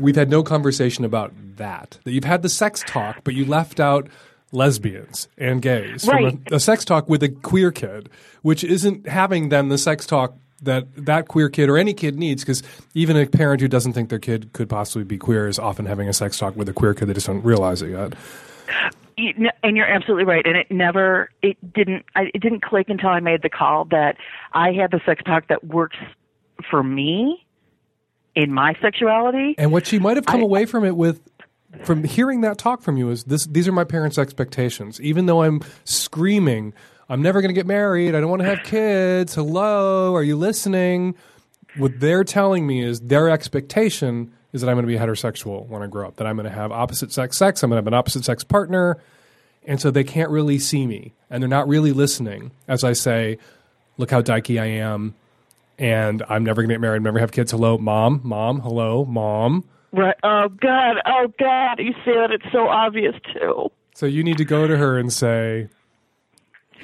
[0.00, 1.98] we've had no conversation about that.
[2.04, 4.08] That you've had the sex talk, but you left out
[4.52, 8.08] lesbians and gays from a, a sex talk with a queer kid,
[8.42, 12.42] which isn't having then the sex talk that that queer kid or any kid needs.
[12.42, 12.62] Because
[12.94, 16.08] even a parent who doesn't think their kid could possibly be queer is often having
[16.08, 17.06] a sex talk with a queer kid.
[17.06, 18.14] They just don't realize it yet.
[19.64, 20.46] And you're absolutely right.
[20.46, 24.16] And it never, it didn't, it didn't click until I made the call that
[24.52, 25.96] I had the sex talk that works
[26.70, 27.44] for me
[28.38, 29.56] in my sexuality.
[29.58, 31.20] And what she might have come I- away from it with,
[31.82, 35.00] from hearing that talk from you, is this: these are my parents' expectations.
[35.00, 36.72] Even though I'm screaming,
[37.08, 38.14] I'm never going to get married.
[38.14, 39.34] I don't want to have kids.
[39.34, 41.16] Hello, are you listening?
[41.76, 45.82] What they're telling me is their expectation is that I'm going to be heterosexual when
[45.82, 46.16] I grow up.
[46.16, 47.62] That I'm going to have opposite sex sex.
[47.64, 48.98] I'm going to have an opposite sex partner,
[49.66, 53.38] and so they can't really see me, and they're not really listening as I say,
[53.96, 55.16] "Look how dykey I am."
[55.78, 57.52] And I'm never going to get married, never have kids.
[57.52, 59.64] Hello, mom, mom, hello, mom.
[59.92, 60.16] Right.
[60.22, 60.96] Oh God.
[61.06, 61.78] Oh God.
[61.78, 63.70] You say that it's so obvious too.
[63.94, 65.68] So you need to go to her and say,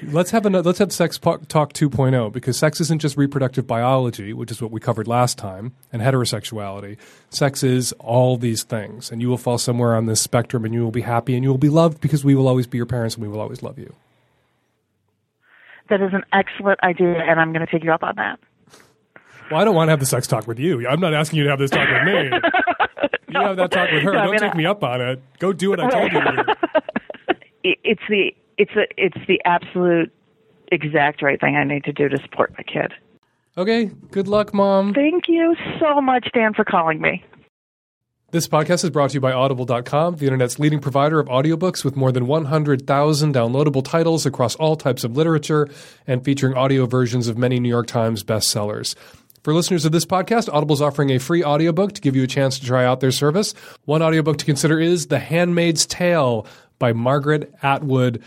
[0.02, 4.50] "Let's have another, let's have sex talk 2.0 because sex isn't just reproductive biology, which
[4.50, 6.96] is what we covered last time, and heterosexuality.
[7.30, 10.83] Sex is all these things, and you will fall somewhere on this spectrum, and you
[10.83, 13.16] will be happy, and you will be loved because we will always be your parents,
[13.16, 13.92] and we will always love you."
[15.90, 18.40] That is an excellent idea, and I'm going to take you up on that.
[19.50, 20.87] Well, I don't want to have the sex talk with you.
[20.88, 22.30] I'm not asking you to have this talk with me.
[23.28, 24.12] You have that talk with her.
[24.12, 25.20] No, don't mean, take I- me up on it.
[25.40, 26.52] Go do what I told you to do.
[27.83, 30.12] It's the it's a, it's the absolute
[30.70, 32.92] exact right thing I need to do to support my kid.
[33.57, 33.87] Okay.
[34.11, 34.92] Good luck, mom.
[34.94, 37.24] Thank you so much, Dan, for calling me.
[38.33, 41.94] This podcast is brought to you by Audible.com, the internet's leading provider of audiobooks with
[41.96, 45.68] more than 100,000 downloadable titles across all types of literature
[46.07, 48.94] and featuring audio versions of many New York Times bestsellers.
[49.44, 52.26] For listeners of this podcast, Audible is offering a free audiobook to give you a
[52.26, 53.52] chance to try out their service.
[53.85, 56.46] One audiobook to consider is The Handmaid's Tale
[56.78, 58.22] by Margaret Atwood,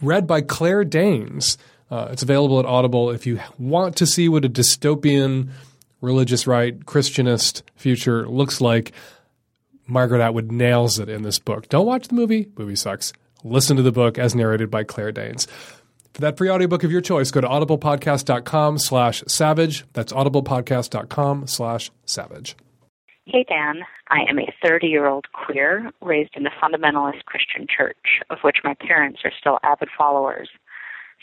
[0.00, 1.58] read by Claire Danes.
[1.90, 5.50] Uh, it's available at Audible if you want to see what a dystopian,
[6.00, 8.92] religious right, Christianist future looks like.
[9.88, 11.68] Margaret Atwood nails it in this book.
[11.68, 13.12] Don't watch the movie, movie sucks.
[13.42, 15.48] Listen to the book as narrated by Claire Danes.
[16.12, 19.84] For that free audiobook of your choice, go to audiblepodcast.com slash savage.
[19.92, 22.56] That's audiblepodcast.com slash savage.
[23.26, 23.82] Hey, Dan.
[24.08, 28.58] I am a 30 year old queer raised in a fundamentalist Christian church, of which
[28.64, 30.48] my parents are still avid followers.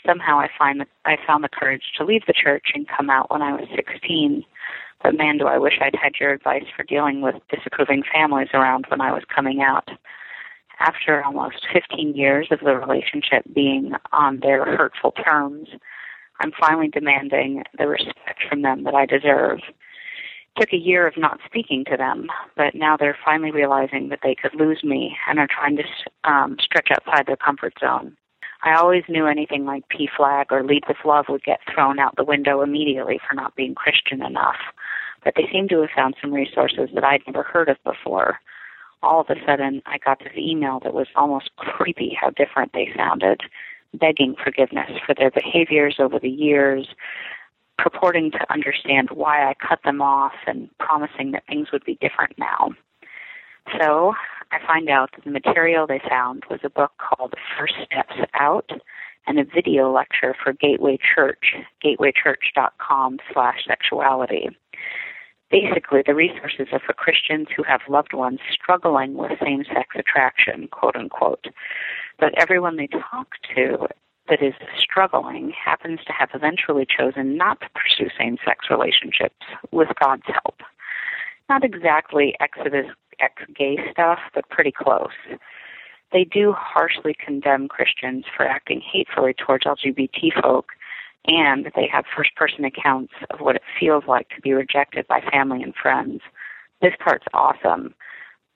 [0.06, 3.30] Somehow I, find that I found the courage to leave the church and come out
[3.30, 4.42] when I was 16.
[5.02, 8.86] But man, do I wish I'd had your advice for dealing with disapproving families around
[8.88, 9.88] when I was coming out.
[10.80, 15.68] After almost 15 years of the relationship being on their hurtful terms,
[16.40, 19.60] I'm finally demanding the respect from them that I deserve
[20.58, 24.34] took a year of not speaking to them, but now they're finally realizing that they
[24.34, 25.84] could lose me and are trying to
[26.30, 28.16] um, stretch outside their comfort zone.
[28.64, 32.24] I always knew anything like PFLAG or lead with love would get thrown out the
[32.24, 34.56] window immediately for not being Christian enough,
[35.22, 38.40] but they seem to have found some resources that I'd never heard of before.
[39.02, 42.90] All of a sudden, I got this email that was almost creepy how different they
[42.96, 43.40] sounded,
[43.94, 46.88] begging forgiveness for their behaviors over the years,
[47.78, 52.36] purporting to understand why I cut them off and promising that things would be different
[52.38, 52.70] now.
[53.80, 54.14] So
[54.50, 58.70] I find out that the material they found was a book called First Steps Out
[59.26, 64.48] and a video lecture for Gateway Church, gatewaychurch.com slash sexuality.
[65.50, 70.94] Basically, the resources are for Christians who have loved ones struggling with same-sex attraction, quote
[70.94, 71.46] unquote.
[72.18, 73.88] But everyone they talk to
[74.28, 79.88] that is struggling happens to have eventually chosen not to pursue same sex relationships with
[79.98, 80.60] God's help.
[81.48, 82.86] Not exactly exodus
[83.20, 85.16] ex gay stuff, but pretty close.
[86.12, 90.68] They do harshly condemn Christians for acting hatefully towards LGBT folk,
[91.26, 95.20] and they have first person accounts of what it feels like to be rejected by
[95.20, 96.20] family and friends.
[96.80, 97.94] This part's awesome.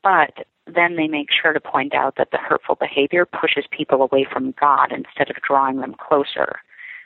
[0.03, 4.27] But then they make sure to point out that the hurtful behavior pushes people away
[4.31, 6.61] from God instead of drawing them closer.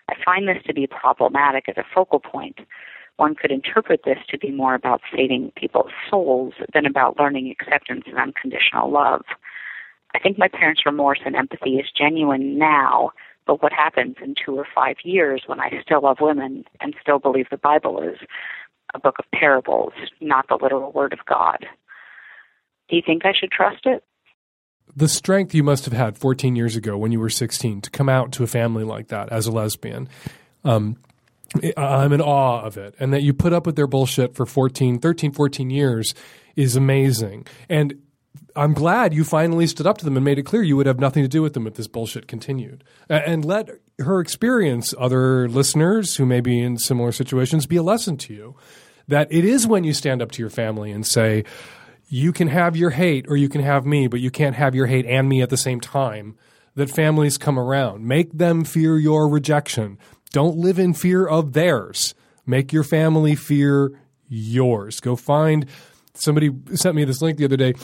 [0.09, 2.61] I find this to be problematic as a focal point.
[3.17, 8.05] One could interpret this to be more about saving people's souls than about learning acceptance
[8.07, 9.25] and unconditional love.
[10.15, 13.11] I think my parents' remorse and empathy is genuine now,
[13.47, 17.19] but what happens in two or five years when I still love women and still
[17.19, 18.19] believe the Bible is
[18.95, 21.67] a book of parables, not the literal word of God?
[22.89, 24.05] Do you think I should trust it?
[24.95, 28.09] The strength you must have had 14 years ago when you were 16 to come
[28.09, 30.09] out to a family like that as a lesbian.
[30.65, 30.97] Um,
[31.77, 32.95] I'm in awe of it.
[32.99, 36.15] And that you put up with their bullshit for 14, 13, 14 years
[36.55, 37.47] is amazing.
[37.69, 38.01] And
[38.55, 41.01] I'm glad you finally stood up to them and made it clear you would have
[41.01, 42.85] nothing to do with them if this bullshit continued.
[43.09, 43.69] And let
[43.99, 48.57] her experience, other listeners who may be in similar situations, be a lesson to you.
[49.09, 51.45] That it is when you stand up to your family and say,
[52.09, 54.87] you can have your hate or you can have me, but you can't have your
[54.87, 56.37] hate and me at the same time.
[56.75, 58.07] That families come around.
[58.07, 59.99] Make them fear your rejection.
[60.31, 62.15] Don't live in fear of theirs.
[62.45, 65.01] Make your family fear yours.
[65.01, 65.67] Go find
[66.15, 67.75] somebody sent me this link the other day.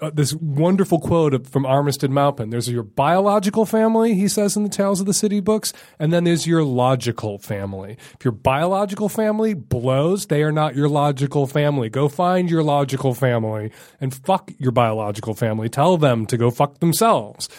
[0.00, 2.48] Uh, this wonderful quote from Armistead Maupin.
[2.48, 6.24] There's your biological family, he says in the Tales of the City books, and then
[6.24, 7.98] there's your logical family.
[8.14, 11.90] If your biological family blows, they are not your logical family.
[11.90, 15.68] Go find your logical family and fuck your biological family.
[15.68, 17.50] Tell them to go fuck themselves.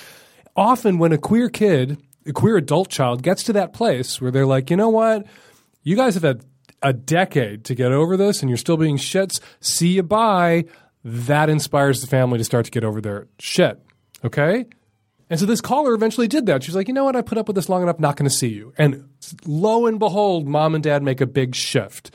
[0.55, 4.47] Often, when a queer kid, a queer adult child, gets to that place where they're
[4.47, 5.27] like, you know what?
[5.83, 6.43] You guys have had
[6.81, 9.39] a decade to get over this and you're still being shits.
[9.61, 10.65] See you bye
[11.03, 13.79] that inspires the family to start to get over their shit.
[14.23, 14.65] Okay?
[15.29, 16.63] And so this caller eventually did that.
[16.63, 17.15] She's like, you know what?
[17.15, 18.73] I put up with this long enough, not going to see you.
[18.77, 19.09] And
[19.45, 22.13] lo and behold, mom and dad make a big shift.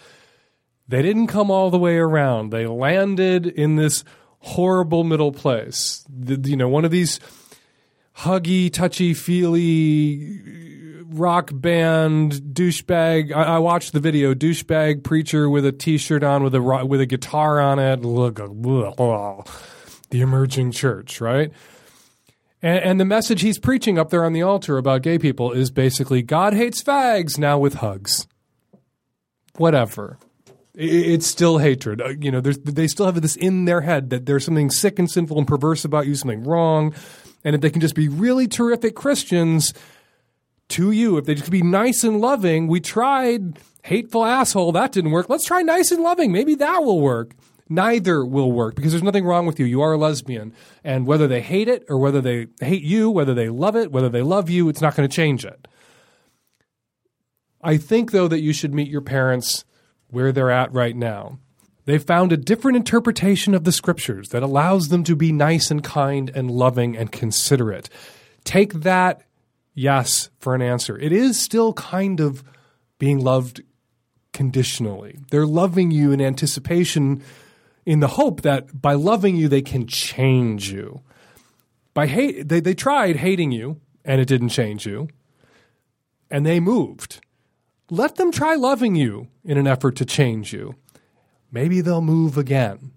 [0.87, 2.51] They didn't come all the way around.
[2.51, 4.05] They landed in this
[4.41, 6.05] horrible middle place.
[6.09, 7.21] The, you know, one of these
[8.19, 10.78] huggy, touchy feely
[11.11, 13.33] rock band douchebag.
[13.33, 17.07] I, I watched the video douchebag preacher with a T-shirt on with a with a
[17.07, 18.01] guitar on it.
[18.03, 21.53] Look, the emerging church, right?
[22.61, 25.71] And, and the message he's preaching up there on the altar about gay people is
[25.71, 28.27] basically God hates fags now with hugs.
[29.57, 30.19] Whatever.
[30.75, 32.01] It's still hatred.
[32.01, 35.11] Uh, You know, they still have this in their head that there's something sick and
[35.11, 36.95] sinful and perverse about you, something wrong.
[37.45, 39.73] And if they can just be really terrific Christians
[40.71, 45.11] to you, if they just be nice and loving, we tried hateful asshole, that didn't
[45.11, 45.29] work.
[45.29, 46.31] Let's try nice and loving.
[46.31, 47.33] Maybe that will work.
[47.71, 49.67] Neither will work because there's nothing wrong with you.
[49.67, 50.55] You are a lesbian.
[50.83, 54.09] And whether they hate it or whether they hate you, whether they love it, whether
[54.09, 55.69] they love you, it's not going to change it.
[57.63, 59.65] I think, though, that you should meet your parents
[60.09, 61.39] where they're at right now.
[61.85, 65.83] They've found a different interpretation of the scriptures that allows them to be nice and
[65.83, 67.89] kind and loving and considerate.
[68.45, 69.23] Take that
[69.79, 70.99] yes for an answer.
[70.99, 72.43] It is still kind of
[72.99, 73.63] being loved
[74.33, 75.19] conditionally.
[75.31, 77.23] They're loving you in anticipation,
[77.87, 81.01] in the hope that by loving you, they can change you.
[81.95, 85.09] By hate, they, they tried hating you and it didn't change you,
[86.31, 87.21] and they moved.
[87.91, 90.77] Let them try loving you in an effort to change you.
[91.53, 92.93] Maybe they'll move again.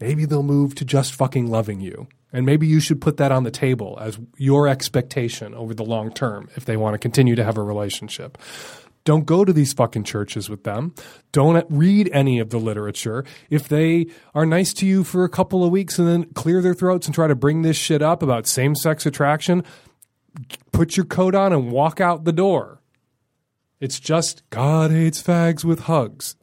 [0.00, 2.08] Maybe they'll move to just fucking loving you.
[2.34, 6.12] And maybe you should put that on the table as your expectation over the long
[6.12, 8.36] term if they want to continue to have a relationship.
[9.04, 10.94] Don't go to these fucking churches with them.
[11.30, 13.24] Don't read any of the literature.
[13.50, 16.74] If they are nice to you for a couple of weeks and then clear their
[16.74, 19.62] throats and try to bring this shit up about same sex attraction,
[20.72, 22.80] put your coat on and walk out the door.
[23.78, 26.34] It's just God hates fags with hugs.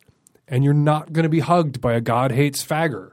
[0.48, 3.12] And you're not going to be hugged by a God hates fagger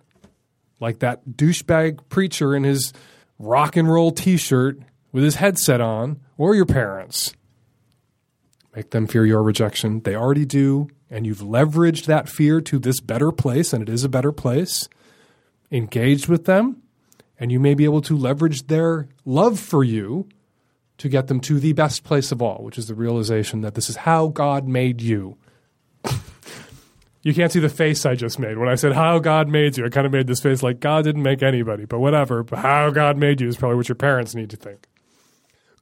[0.81, 2.93] like that douchebag preacher in his
[3.39, 4.79] rock and roll t shirt
[5.13, 7.35] with his headset on, or your parents.
[8.77, 10.01] Make them fear your rejection.
[10.01, 10.89] They already do.
[11.11, 14.89] And you've leveraged that fear to this better place, and it is a better place.
[15.71, 16.83] Engaged with them,
[17.41, 20.29] and you may be able to leverage their love for you
[20.99, 23.89] to get them to the best place of all, which is the realization that this
[23.89, 25.37] is how God made you.
[27.29, 28.57] You can't see the face I just made.
[28.57, 31.05] When I said how God made you, I kind of made this face like God
[31.05, 32.43] didn't make anybody, but whatever.
[32.43, 34.87] But how God made you is probably what your parents need to think.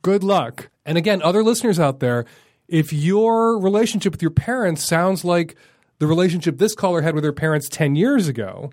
[0.02, 0.70] Good luck.
[0.84, 2.24] And again, other listeners out there,
[2.66, 5.54] if your relationship with your parents sounds like
[6.00, 8.72] the relationship this caller had with her parents 10 years ago,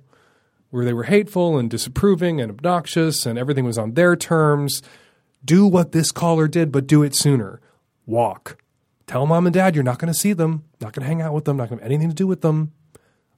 [0.72, 4.82] where they were hateful and disapproving and obnoxious and everything was on their terms,
[5.46, 7.62] do what this caller did, but do it sooner.
[8.08, 8.58] Walk.
[9.08, 11.34] Tell mom and dad you're not going to see them, not going to hang out
[11.34, 12.72] with them, not going to have anything to do with them.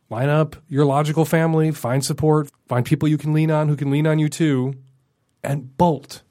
[0.10, 3.90] Line up your logical family, find support, find people you can lean on who can
[3.90, 4.76] lean on you too,
[5.44, 6.22] and bolt.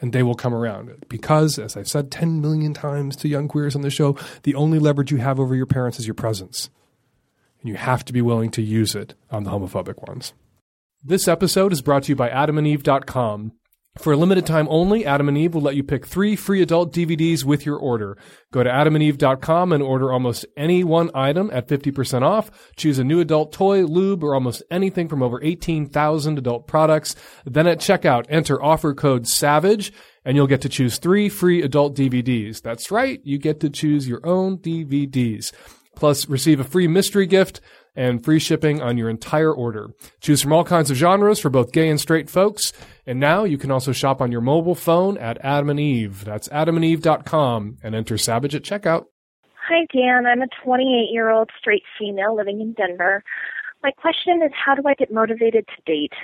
[0.00, 1.04] And they will come around.
[1.08, 4.78] Because, as I've said 10 million times to young queers on the show, the only
[4.78, 6.70] leverage you have over your parents is your presence.
[7.60, 10.32] And you have to be willing to use it on the homophobic ones.
[11.02, 13.52] This episode is brought to you by adamandeve.com.
[13.96, 16.94] For a limited time only, Adam and Eve will let you pick three free adult
[16.94, 18.16] DVDs with your order.
[18.52, 22.50] Go to adamandeve.com and order almost any one item at 50% off.
[22.76, 27.16] Choose a new adult toy, lube, or almost anything from over 18,000 adult products.
[27.44, 29.92] Then at checkout, enter offer code SAVAGE
[30.24, 32.60] and you'll get to choose three free adult DVDs.
[32.60, 35.52] That's right, you get to choose your own DVDs.
[35.96, 37.60] Plus, receive a free mystery gift
[37.94, 39.88] and free shipping on your entire order.
[40.20, 42.72] Choose from all kinds of genres for both gay and straight folks.
[43.06, 46.24] And now you can also shop on your mobile phone at Adam and Eve.
[46.24, 49.06] That's adamandeve.com and enter Savage at checkout.
[49.68, 50.26] Hi, Dan.
[50.26, 53.22] I'm a 28 year old straight female living in Denver.
[53.82, 56.14] My question is how do I get motivated to date?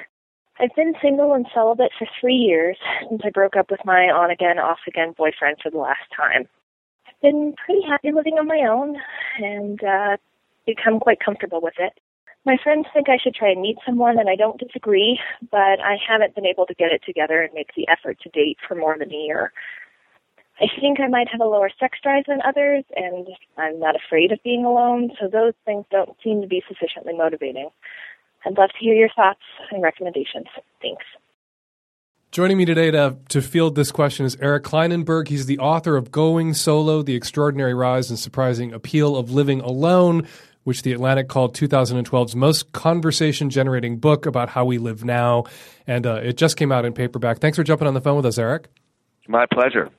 [0.58, 2.76] I've been single and celibate for three years
[3.08, 6.48] since I broke up with my on again, off again boyfriend for the last time.
[7.06, 8.96] I've been pretty happy living on my own
[9.38, 10.16] and uh,
[10.66, 11.92] become quite comfortable with it.
[12.46, 15.18] My friends think I should try and meet someone, and I don't disagree,
[15.50, 18.58] but I haven't been able to get it together and make the effort to date
[18.66, 19.52] for more than a year.
[20.60, 24.30] I think I might have a lower sex drive than others, and I'm not afraid
[24.30, 27.70] of being alone, so those things don't seem to be sufficiently motivating.
[28.46, 30.46] I'd love to hear your thoughts and recommendations.
[30.82, 31.04] Thanks.
[32.30, 35.28] Joining me today to, to field this question is Eric Klinenberg.
[35.28, 40.26] He's the author of Going Solo The Extraordinary Rise and Surprising Appeal of Living Alone,
[40.64, 45.44] which The Atlantic called 2012's most conversation generating book about how we live now.
[45.86, 47.38] And uh, it just came out in paperback.
[47.38, 48.68] Thanks for jumping on the phone with us, Eric.
[49.28, 49.90] My pleasure.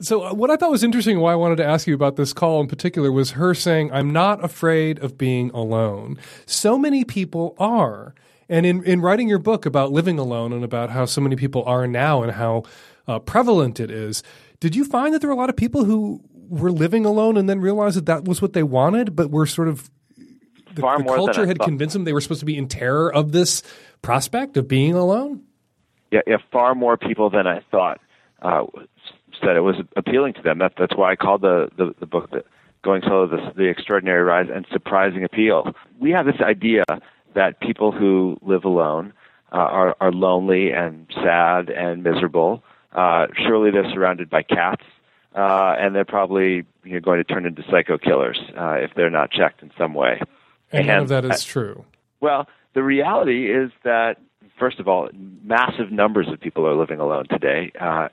[0.00, 2.32] So, uh, what I thought was interesting, why I wanted to ask you about this
[2.32, 6.18] call in particular, was her saying, I'm not afraid of being alone.
[6.44, 8.14] So many people are.
[8.48, 11.64] And in, in writing your book about living alone and about how so many people
[11.64, 12.64] are now and how
[13.08, 14.22] uh, prevalent it is,
[14.60, 17.48] Did you find that there were a lot of people who were living alone and
[17.48, 19.90] then realized that that was what they wanted, but were sort of
[20.74, 23.12] the, Far the more culture had convinced them they were supposed to be in terror
[23.12, 23.62] of this
[24.02, 25.42] prospect of being alone?
[26.14, 28.00] yeah, yeah, far more people than I thought
[28.40, 28.66] uh,
[29.40, 30.60] said it was appealing to them.
[30.60, 32.44] That, that's why I called the, the, the book the,
[32.84, 35.74] Going Solo the, the Extraordinary Rise and Surprising Appeal.
[35.98, 36.84] We have this idea
[37.34, 39.12] that people who live alone
[39.52, 42.62] uh, are, are lonely and sad and miserable.
[42.92, 44.84] Uh, surely they're surrounded by cats,
[45.34, 49.10] uh, and they're probably you know, going to turn into psycho killers uh, if they're
[49.10, 50.20] not checked in some way.
[50.78, 51.84] And none of that is true.
[52.20, 54.16] well, the reality is that,
[54.58, 55.08] first of all,
[55.42, 57.72] massive numbers of people are living alone today.
[57.80, 58.08] Uh,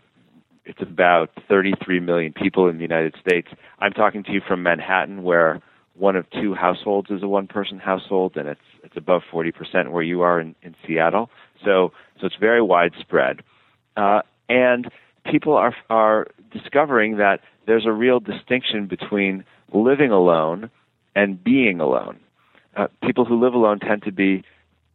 [0.66, 3.48] it's about 33 million people in the United States.
[3.80, 5.62] I'm talking to you from Manhattan, where
[5.96, 10.22] one of two households is a one-person household, and it's it's above 40% where you
[10.22, 11.30] are in, in Seattle.
[11.64, 13.42] So so it's very widespread,
[13.98, 14.90] uh, and
[15.26, 19.44] people are are discovering that there's a real distinction between
[19.74, 20.70] living alone
[21.16, 22.20] and being alone
[22.76, 24.44] uh, people who live alone tend to be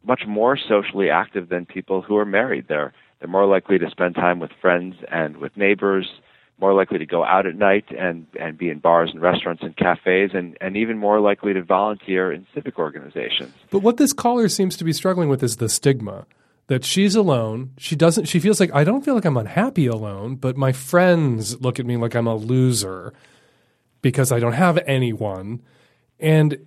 [0.05, 2.65] much more socially active than people who are married.
[2.67, 6.07] They're they're more likely to spend time with friends and with neighbors,
[6.59, 9.75] more likely to go out at night and and be in bars and restaurants and
[9.75, 13.53] cafes, and and even more likely to volunteer in civic organizations.
[13.69, 16.25] But what this caller seems to be struggling with is the stigma
[16.67, 17.71] that she's alone.
[17.77, 18.25] She doesn't.
[18.25, 21.85] She feels like I don't feel like I'm unhappy alone, but my friends look at
[21.85, 23.13] me like I'm a loser
[24.01, 25.61] because I don't have anyone.
[26.19, 26.57] And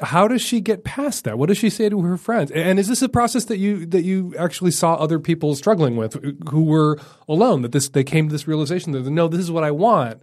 [0.00, 1.38] how does she get past that?
[1.38, 2.50] What does she say to her friends?
[2.50, 6.14] And is this a process that you that you actually saw other people struggling with
[6.50, 7.62] who were alone?
[7.62, 10.22] That this they came to this realization that no, this is what I want.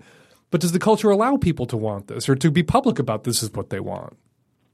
[0.49, 3.41] But does the culture allow people to want this or to be public about this
[3.41, 4.17] is what they want?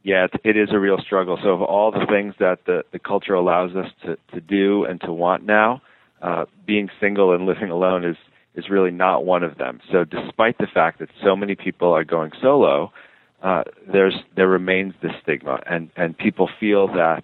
[0.04, 1.38] Yeah, it, is a real struggle.
[1.44, 5.02] So, of all the things that the, the culture allows us to, to do and
[5.02, 5.82] to want now,
[6.22, 8.16] uh, being single and living alone is,
[8.56, 9.82] is really not one of them.
[9.92, 12.94] So, despite the fact that so many people are going solo,
[13.42, 17.24] uh, there's there remains this stigma, and, and people feel that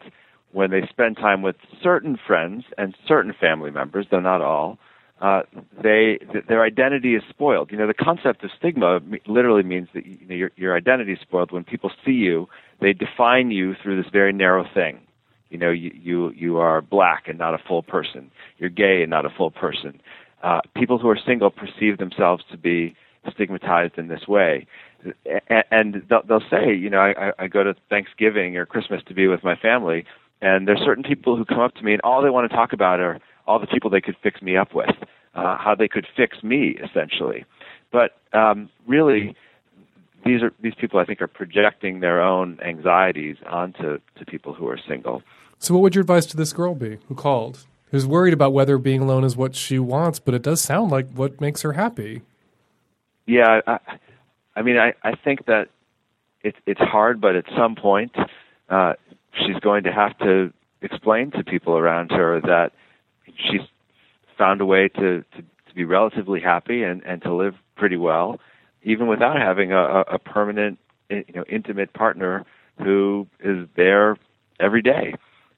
[0.52, 4.78] when they spend time with certain friends and certain family members, though not all,
[5.22, 5.42] uh,
[5.82, 7.72] they th- their identity is spoiled.
[7.72, 11.20] You know, the concept of stigma literally means that you know, your your identity is
[11.22, 12.48] spoiled when people see you.
[12.80, 15.00] They define you through this very narrow thing.
[15.50, 18.30] You know, you you you are black and not a full person.
[18.60, 20.00] You're gay and not a full person.
[20.44, 22.96] Uh, people who are single perceive themselves to be
[23.32, 24.66] stigmatized in this way,
[25.70, 29.28] and they'll, say, you know, I, I- I go to Thanksgiving or Christmas to be
[29.28, 30.06] with my family,
[30.42, 32.74] and there's certain people who come up to me and all they want to talk
[32.74, 34.90] about are all the people they could fix me up with,
[35.36, 37.46] uh, how they could fix me essentially.
[37.92, 39.36] But um, really,
[40.26, 44.68] these are these people I think are projecting their own anxieties onto to people who
[44.68, 45.22] are single.
[45.60, 48.78] So, what would your advice to this girl be who called, who's worried about whether
[48.78, 52.22] being alone is what she wants, but it does sound like what makes her happy?
[53.26, 53.80] Yeah, I,
[54.56, 55.70] I mean, I, I think that
[56.42, 58.12] it's it's hard, but at some point,
[58.70, 58.94] uh,
[59.34, 60.52] she's going to have to
[60.82, 62.72] explain to people around her that
[63.38, 63.62] she's
[64.38, 68.40] found a way to, to, to be relatively happy and, and to live pretty well,
[68.84, 70.78] even without having a, a permanent,
[71.10, 72.46] you know, intimate partner
[72.80, 74.18] who is there
[74.60, 75.14] every day.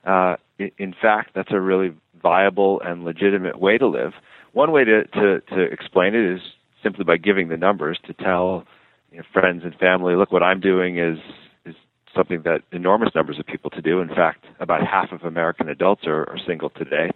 [0.06, 0.36] Uh,
[0.78, 4.14] in fact, that's a really viable and legitimate way to live.
[4.54, 6.42] One way to, to, to explain it is
[6.86, 8.64] simply by giving the numbers to tell
[9.12, 11.18] you know, friends and family, look, what I'm doing is
[11.66, 11.76] is
[12.16, 14.00] something that enormous numbers of people to do.
[14.00, 17.10] In fact, about half of American adults are, are single today.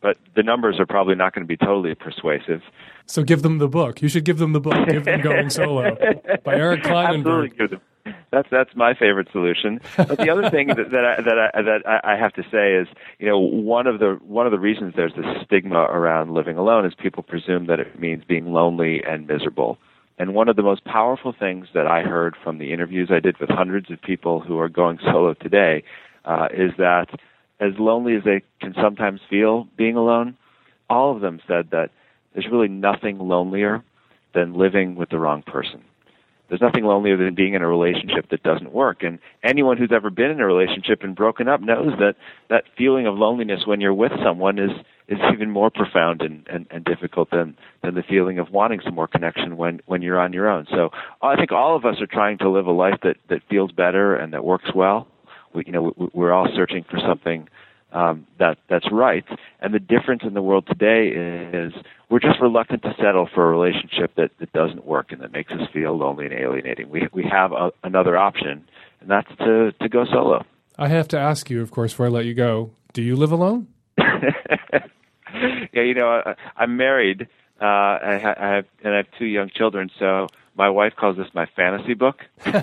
[0.00, 2.62] But the numbers are probably not going to be totally persuasive.
[3.06, 4.02] So, give them the book.
[4.02, 4.74] You should give them the book.
[4.88, 5.94] Give them Going Solo
[6.44, 7.58] by Eric Absolutely Klinenberg.
[7.58, 7.80] give them.
[8.30, 9.80] That's that's my favorite solution.
[9.96, 12.88] But the other thing that, that I that I that I have to say is,
[13.18, 16.86] you know, one of the one of the reasons there's this stigma around living alone
[16.86, 19.78] is people presume that it means being lonely and miserable.
[20.18, 23.38] And one of the most powerful things that I heard from the interviews I did
[23.38, 25.84] with hundreds of people who are going solo today
[26.24, 27.06] uh, is that
[27.60, 30.36] as lonely as they can sometimes feel being alone,
[30.90, 31.90] all of them said that
[32.34, 33.82] there's really nothing lonelier
[34.34, 35.82] than living with the wrong person.
[36.52, 39.02] There's nothing lonelier than being in a relationship that doesn't work.
[39.02, 42.14] And anyone who's ever been in a relationship and broken up knows that
[42.50, 44.70] that feeling of loneliness when you're with someone is
[45.08, 48.94] is even more profound and, and, and difficult than, than the feeling of wanting some
[48.94, 50.66] more connection when, when you're on your own.
[50.70, 50.90] So
[51.22, 54.14] I think all of us are trying to live a life that, that feels better
[54.14, 55.08] and that works well.
[55.54, 57.48] We, you know, we, we're all searching for something
[57.92, 59.24] um, that that's right.
[59.60, 61.72] And the difference in the world today is
[62.10, 65.52] we're just reluctant to settle for a relationship that, that doesn't work and that makes
[65.52, 66.90] us feel lonely and alienating.
[66.90, 68.64] We we have a, another option,
[69.00, 70.44] and that's to to go solo.
[70.78, 72.70] I have to ask you, of course, before I let you go.
[72.92, 73.68] Do you live alone?
[75.72, 77.28] yeah, you know, I, I'm married,
[77.60, 80.26] Uh, I, ha- I have and I have two young children, so
[80.56, 82.16] my wife calls this my fantasy book.
[82.44, 82.56] and,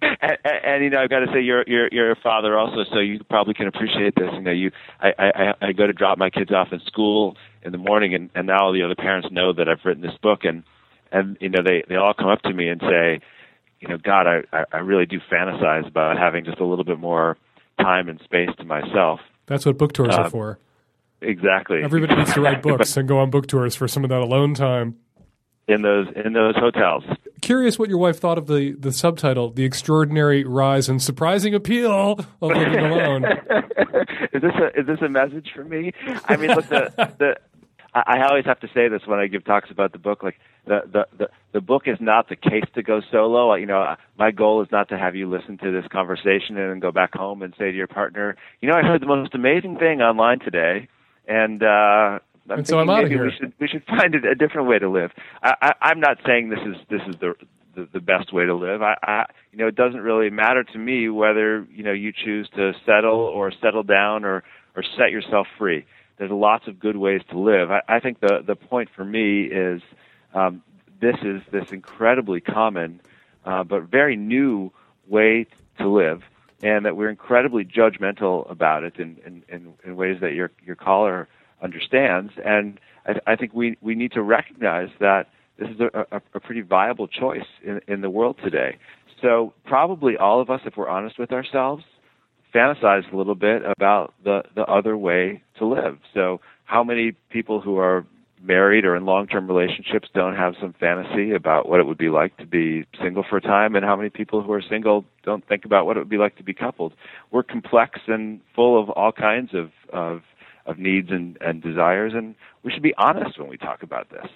[0.00, 3.22] and, you know, I've got to say, you're you're you're a father also, so you
[3.28, 4.30] probably can appreciate this.
[4.32, 7.72] You know, you I I, I go to drop my kids off in school in
[7.72, 10.44] the morning, and and now all the other parents know that I've written this book,
[10.44, 10.62] and
[11.12, 13.20] and you know they they all come up to me and say,
[13.80, 17.36] you know, God, I I really do fantasize about having just a little bit more
[17.78, 19.20] time and space to myself.
[19.46, 20.58] That's what book tours Uh, are for.
[21.20, 21.82] Exactly.
[21.82, 24.54] Everybody needs to write books and go on book tours for some of that alone
[24.54, 24.96] time.
[25.68, 27.04] In those in those hotels.
[27.40, 31.90] Curious what your wife thought of the, the subtitle, The Extraordinary Rise and Surprising Appeal
[31.92, 33.24] of Living Alone.
[34.32, 35.92] is this a is this a message for me?
[36.26, 37.36] I mean, look, the the
[37.94, 40.22] I I always have to say this when I give talks about the book.
[40.22, 43.54] Like the the the, the book is not the case to go solo.
[43.54, 46.80] You know, my goal is not to have you listen to this conversation and then
[46.80, 49.78] go back home and say to your partner, you know, I heard the most amazing
[49.78, 50.88] thing online today,
[51.26, 51.62] and.
[51.62, 52.18] uh
[52.50, 53.24] I'm And so I'm outta maybe here.
[53.24, 55.10] we should we should find a, a different way to live.
[55.42, 57.34] I, I, I'm not saying this is this is the
[57.74, 58.82] the, the best way to live.
[58.82, 62.48] I, I you know it doesn't really matter to me whether you know you choose
[62.56, 64.42] to settle or settle down or
[64.76, 65.86] or set yourself free.
[66.18, 67.70] There's lots of good ways to live.
[67.70, 69.82] I, I think the the point for me is
[70.34, 70.62] um,
[71.00, 73.00] this is this incredibly common
[73.44, 74.72] uh, but very new
[75.08, 75.46] way
[75.78, 76.22] to live,
[76.62, 80.76] and that we're incredibly judgmental about it in in, in, in ways that your your
[80.76, 81.28] caller
[81.64, 82.32] understands.
[82.44, 86.40] And I, I think we we need to recognize that this is a, a, a
[86.40, 88.76] pretty viable choice in, in the world today.
[89.22, 91.84] So probably all of us, if we're honest with ourselves,
[92.54, 95.98] fantasize a little bit about the the other way to live.
[96.12, 98.06] So how many people who are
[98.42, 102.36] married or in long-term relationships don't have some fantasy about what it would be like
[102.36, 105.64] to be single for a time and how many people who are single don't think
[105.64, 106.92] about what it would be like to be coupled
[107.30, 110.22] we're complex and full of all kinds of of,
[110.66, 114.26] of needs and, and desires and we should be honest when we talk about this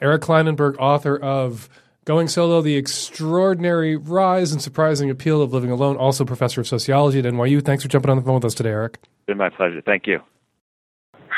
[0.00, 1.68] Eric Klinenberg, author of
[2.04, 7.18] Going Solo, The Extraordinary Rise and Surprising Appeal of Living Alone, also professor of sociology
[7.18, 7.62] at NYU.
[7.62, 8.98] Thanks for jumping on the phone with us today, Eric.
[9.02, 10.20] it's been my pleasure thank you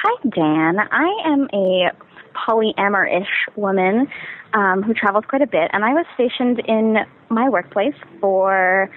[0.03, 0.79] Hi, Dan.
[0.79, 1.91] I am a
[2.49, 4.09] polyamorous woman
[4.55, 6.97] um, who travels quite a bit, and I was stationed in
[7.29, 8.89] my workplace for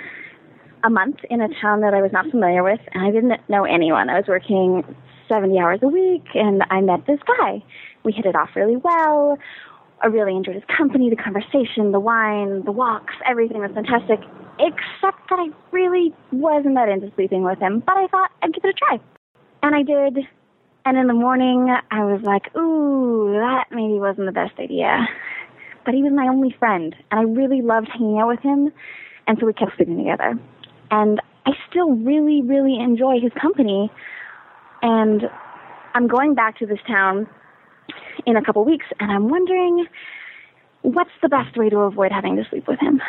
[0.85, 3.65] a month in a town that I was not familiar with, and I didn't know
[3.65, 4.09] anyone.
[4.09, 4.83] I was working
[5.33, 7.63] 70 hours a week, and I met this guy.
[8.03, 9.39] We hit it off really well.
[10.03, 14.19] I really enjoyed his company, the conversation, the wine, the walks, everything was fantastic,
[14.59, 18.63] except that I really wasn't that into sleeping with him, but I thought I'd give
[18.63, 18.99] it a try.
[19.63, 20.23] And I did.
[20.85, 25.07] And in the morning, I was like, ooh, that maybe wasn't the best idea.
[25.85, 28.71] But he was my only friend, and I really loved hanging out with him,
[29.25, 30.37] and so we kept sleeping together.
[30.91, 33.89] And I still really, really enjoy his company.
[34.83, 35.23] And
[35.95, 37.27] I'm going back to this town
[38.25, 39.87] in a couple weeks, and I'm wondering
[40.81, 43.01] what's the best way to avoid having to sleep with him?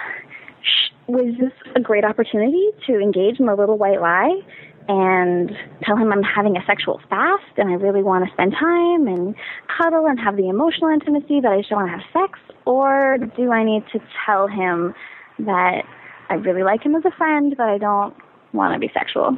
[1.08, 4.40] Was this a great opportunity to engage in a little white lie
[4.88, 5.50] and
[5.82, 9.34] tell him I'm having a sexual fast and I really want to spend time and
[9.76, 12.38] cuddle and have the emotional intimacy, but I just don't want to have sex?
[12.64, 14.94] Or do I need to tell him
[15.40, 15.82] that
[16.30, 18.14] I really like him as a friend, but I don't
[18.52, 19.36] want to be sexual?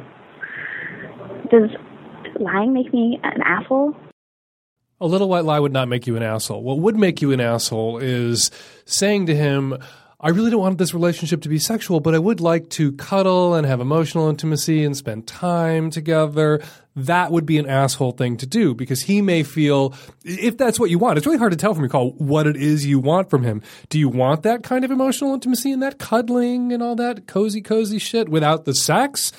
[1.49, 1.71] Does
[2.41, 3.95] lying make me an asshole?
[4.99, 6.63] A little white lie would not make you an asshole.
[6.63, 8.49] What would make you an asshole is
[8.85, 9.77] saying to him,
[10.19, 13.53] I really don't want this relationship to be sexual, but I would like to cuddle
[13.53, 16.59] and have emotional intimacy and spend time together.
[16.95, 19.93] That would be an asshole thing to do because he may feel,
[20.25, 22.55] if that's what you want, it's really hard to tell from your call what it
[22.55, 23.61] is you want from him.
[23.89, 27.61] Do you want that kind of emotional intimacy and that cuddling and all that cozy,
[27.61, 29.31] cozy shit without the sex?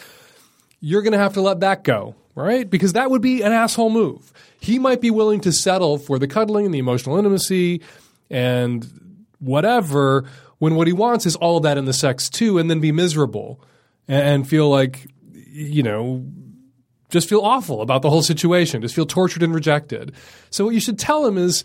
[0.80, 2.68] you're going to have to let that go, right?
[2.68, 4.32] Because that would be an asshole move.
[4.60, 7.82] He might be willing to settle for the cuddling and the emotional intimacy
[8.30, 8.86] and
[9.40, 10.24] whatever
[10.58, 13.60] when what he wants is all that in the sex too and then be miserable
[14.06, 16.24] and feel like, you know,
[17.10, 20.12] just feel awful about the whole situation, just feel tortured and rejected.
[20.50, 21.64] So what you should tell him is,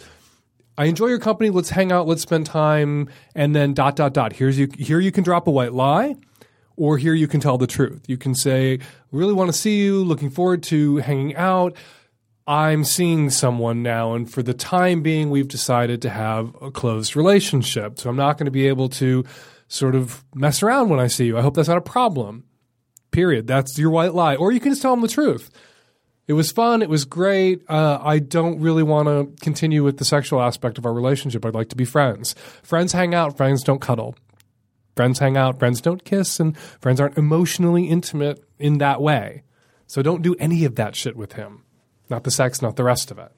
[0.76, 1.51] I enjoy your company.
[1.51, 2.07] Let's hang out.
[2.07, 3.07] Let's spend time.
[3.36, 4.34] And then dot dot dot.
[4.34, 4.67] Here's you.
[4.76, 6.15] Here you can drop a white lie,
[6.76, 8.03] or here you can tell the truth.
[8.07, 8.80] You can say,
[9.11, 10.03] "Really want to see you.
[10.03, 11.76] Looking forward to hanging out.
[12.45, 17.15] I'm seeing someone now, and for the time being, we've decided to have a closed
[17.15, 17.99] relationship.
[17.99, 19.24] So I'm not going to be able to
[19.69, 21.38] sort of mess around when I see you.
[21.38, 22.43] I hope that's not a problem.
[23.11, 23.47] Period.
[23.47, 24.36] That's your white lie.
[24.36, 25.49] Or you can just tell them the truth.
[26.28, 26.82] It was fun.
[26.82, 27.63] It was great.
[27.69, 31.45] Uh, I don't really want to continue with the sexual aspect of our relationship.
[31.45, 32.34] I'd like to be friends.
[32.61, 33.38] Friends hang out.
[33.38, 34.15] Friends don't cuddle.
[34.95, 35.59] Friends hang out.
[35.59, 36.39] Friends don't kiss.
[36.39, 39.43] And friends aren't emotionally intimate in that way.
[39.87, 41.63] So don't do any of that shit with him.
[42.09, 43.31] Not the sex, not the rest of it.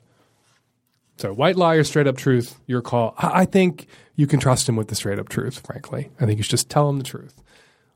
[1.18, 3.16] So, white lie or straight up truth, your call.
[3.18, 6.12] I think you can trust him with the straight up truth, frankly.
[6.20, 7.42] I think you should just tell him the truth.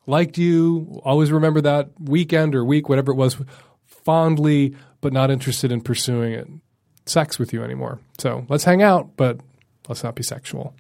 [0.07, 3.38] Liked you, always remember that weekend or week, whatever it was,
[3.86, 6.47] fondly, but not interested in pursuing it.
[7.05, 7.99] Sex with you anymore.
[8.20, 9.41] So, let's hang out, but
[9.89, 10.74] let's not be sexual.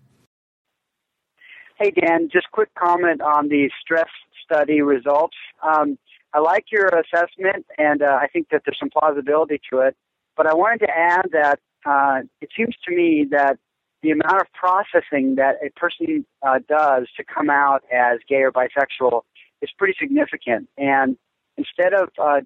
[1.79, 4.09] Hey, Dan, just quick comment on the stress
[4.43, 5.37] study results.
[5.63, 5.97] Um,
[6.33, 9.95] I like your assessment, and uh, I think that there's some plausibility to it.
[10.35, 13.59] But I wanted to add that uh, it seems to me that
[14.03, 18.51] the amount of processing that a person uh, does to come out as gay or
[18.51, 19.21] bisexual
[19.61, 20.67] is pretty significant.
[20.77, 21.15] And
[21.55, 22.41] instead of uh,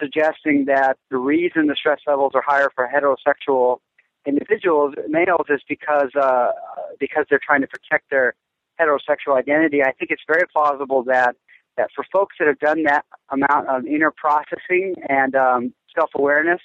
[0.00, 3.78] suggesting that the reason the stress levels are higher for heterosexual
[4.24, 6.52] individuals, males, is because uh,
[7.00, 8.36] because they're trying to protect their
[8.80, 11.36] heterosexual identity, I think it's very plausible that
[11.76, 16.60] that for folks that have done that amount of inner processing and um, self awareness,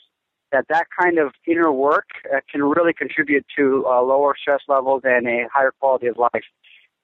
[0.51, 5.01] that that kind of inner work uh, can really contribute to uh, lower stress levels
[5.03, 6.45] and a higher quality of life.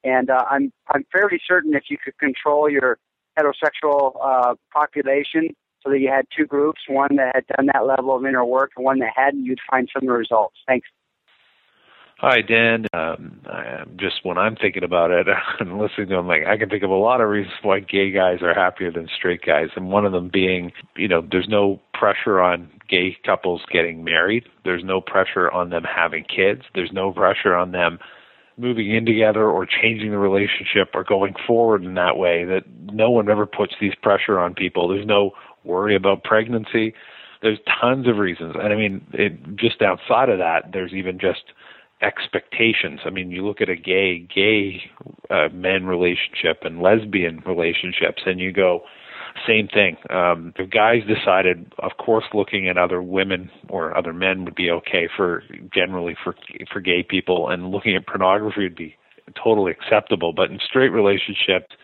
[0.03, 2.97] And uh, I'm I'm fairly certain if you could control your
[3.38, 5.49] heterosexual uh, population
[5.84, 8.72] so that you had two groups, one that had done that level of inner work
[8.76, 10.55] and one that hadn't, you'd find similar results.
[10.68, 10.88] Thanks.
[12.20, 12.88] Hi, Dan.
[12.93, 15.28] Um, I, just when I'm thinking about it
[15.59, 18.09] and listening to them, like I can think of a lot of reasons why gay
[18.09, 21.80] guys are happier than straight guys, and one of them being, you know, there's no
[21.93, 24.45] pressure on gay couples getting married.
[24.63, 26.63] There's no pressure on them having kids.
[26.74, 27.99] There's no pressure on them
[28.57, 32.45] moving in together or changing the relationship or going forward in that way.
[32.45, 34.88] That no one ever puts these pressure on people.
[34.88, 35.32] There's no
[35.63, 36.95] worry about pregnancy.
[37.43, 41.43] There's tons of reasons, and I mean, it, just outside of that, there's even just
[42.02, 43.02] expectations.
[43.06, 44.82] I mean, you look at a gay gay
[45.30, 48.82] uh, men relationship and lesbian relationships, and you go,
[49.45, 49.98] same thing.
[50.10, 54.70] Um, if guys decided, of course, looking at other women or other men would be
[54.72, 55.43] okay for
[55.74, 56.36] generally for
[56.72, 58.95] for gay people, and looking at pornography would be
[59.41, 60.34] totally acceptable.
[60.34, 61.76] But in straight relationships,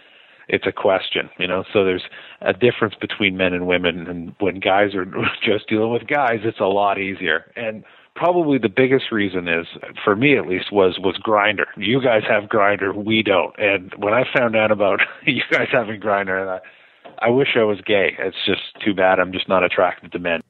[0.47, 1.63] it's a question, you know.
[1.73, 2.03] So there's
[2.41, 5.05] a difference between men and women, and when guys are
[5.43, 7.51] just dealing with guys, it's a lot easier.
[7.55, 7.83] And
[8.15, 9.65] probably the biggest reason is
[10.03, 13.53] for me at least was was Grindr you guys have Grindr we don't.
[13.57, 17.79] And when i found out about you guys having Grindr I, I wish i was
[17.85, 18.15] gay.
[18.19, 19.19] It's just too bad.
[19.19, 20.41] I'm just not attracted to men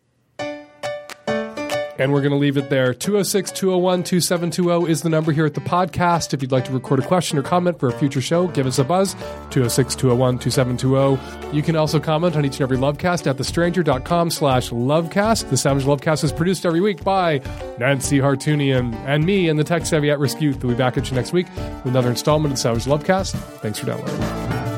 [2.00, 2.94] And we're going to leave it there.
[2.94, 6.34] 206 201 2720 is the number here at the podcast.
[6.34, 8.80] If you'd like to record a question or comment for a future show, give us
[8.80, 9.14] a buzz.
[9.52, 11.56] 206 201 2720.
[11.56, 15.50] You can also comment on each and every Lovecast at thestranger.com slash Lovecast.
[15.50, 17.41] The Savage Lovecast is produced every week by
[17.78, 20.64] Nancy Hartunian and me and the tech savvy at risk youth.
[20.64, 23.36] We'll be back at you next week with another installment of the Savage Lovecast.
[23.60, 24.72] Thanks for downloading.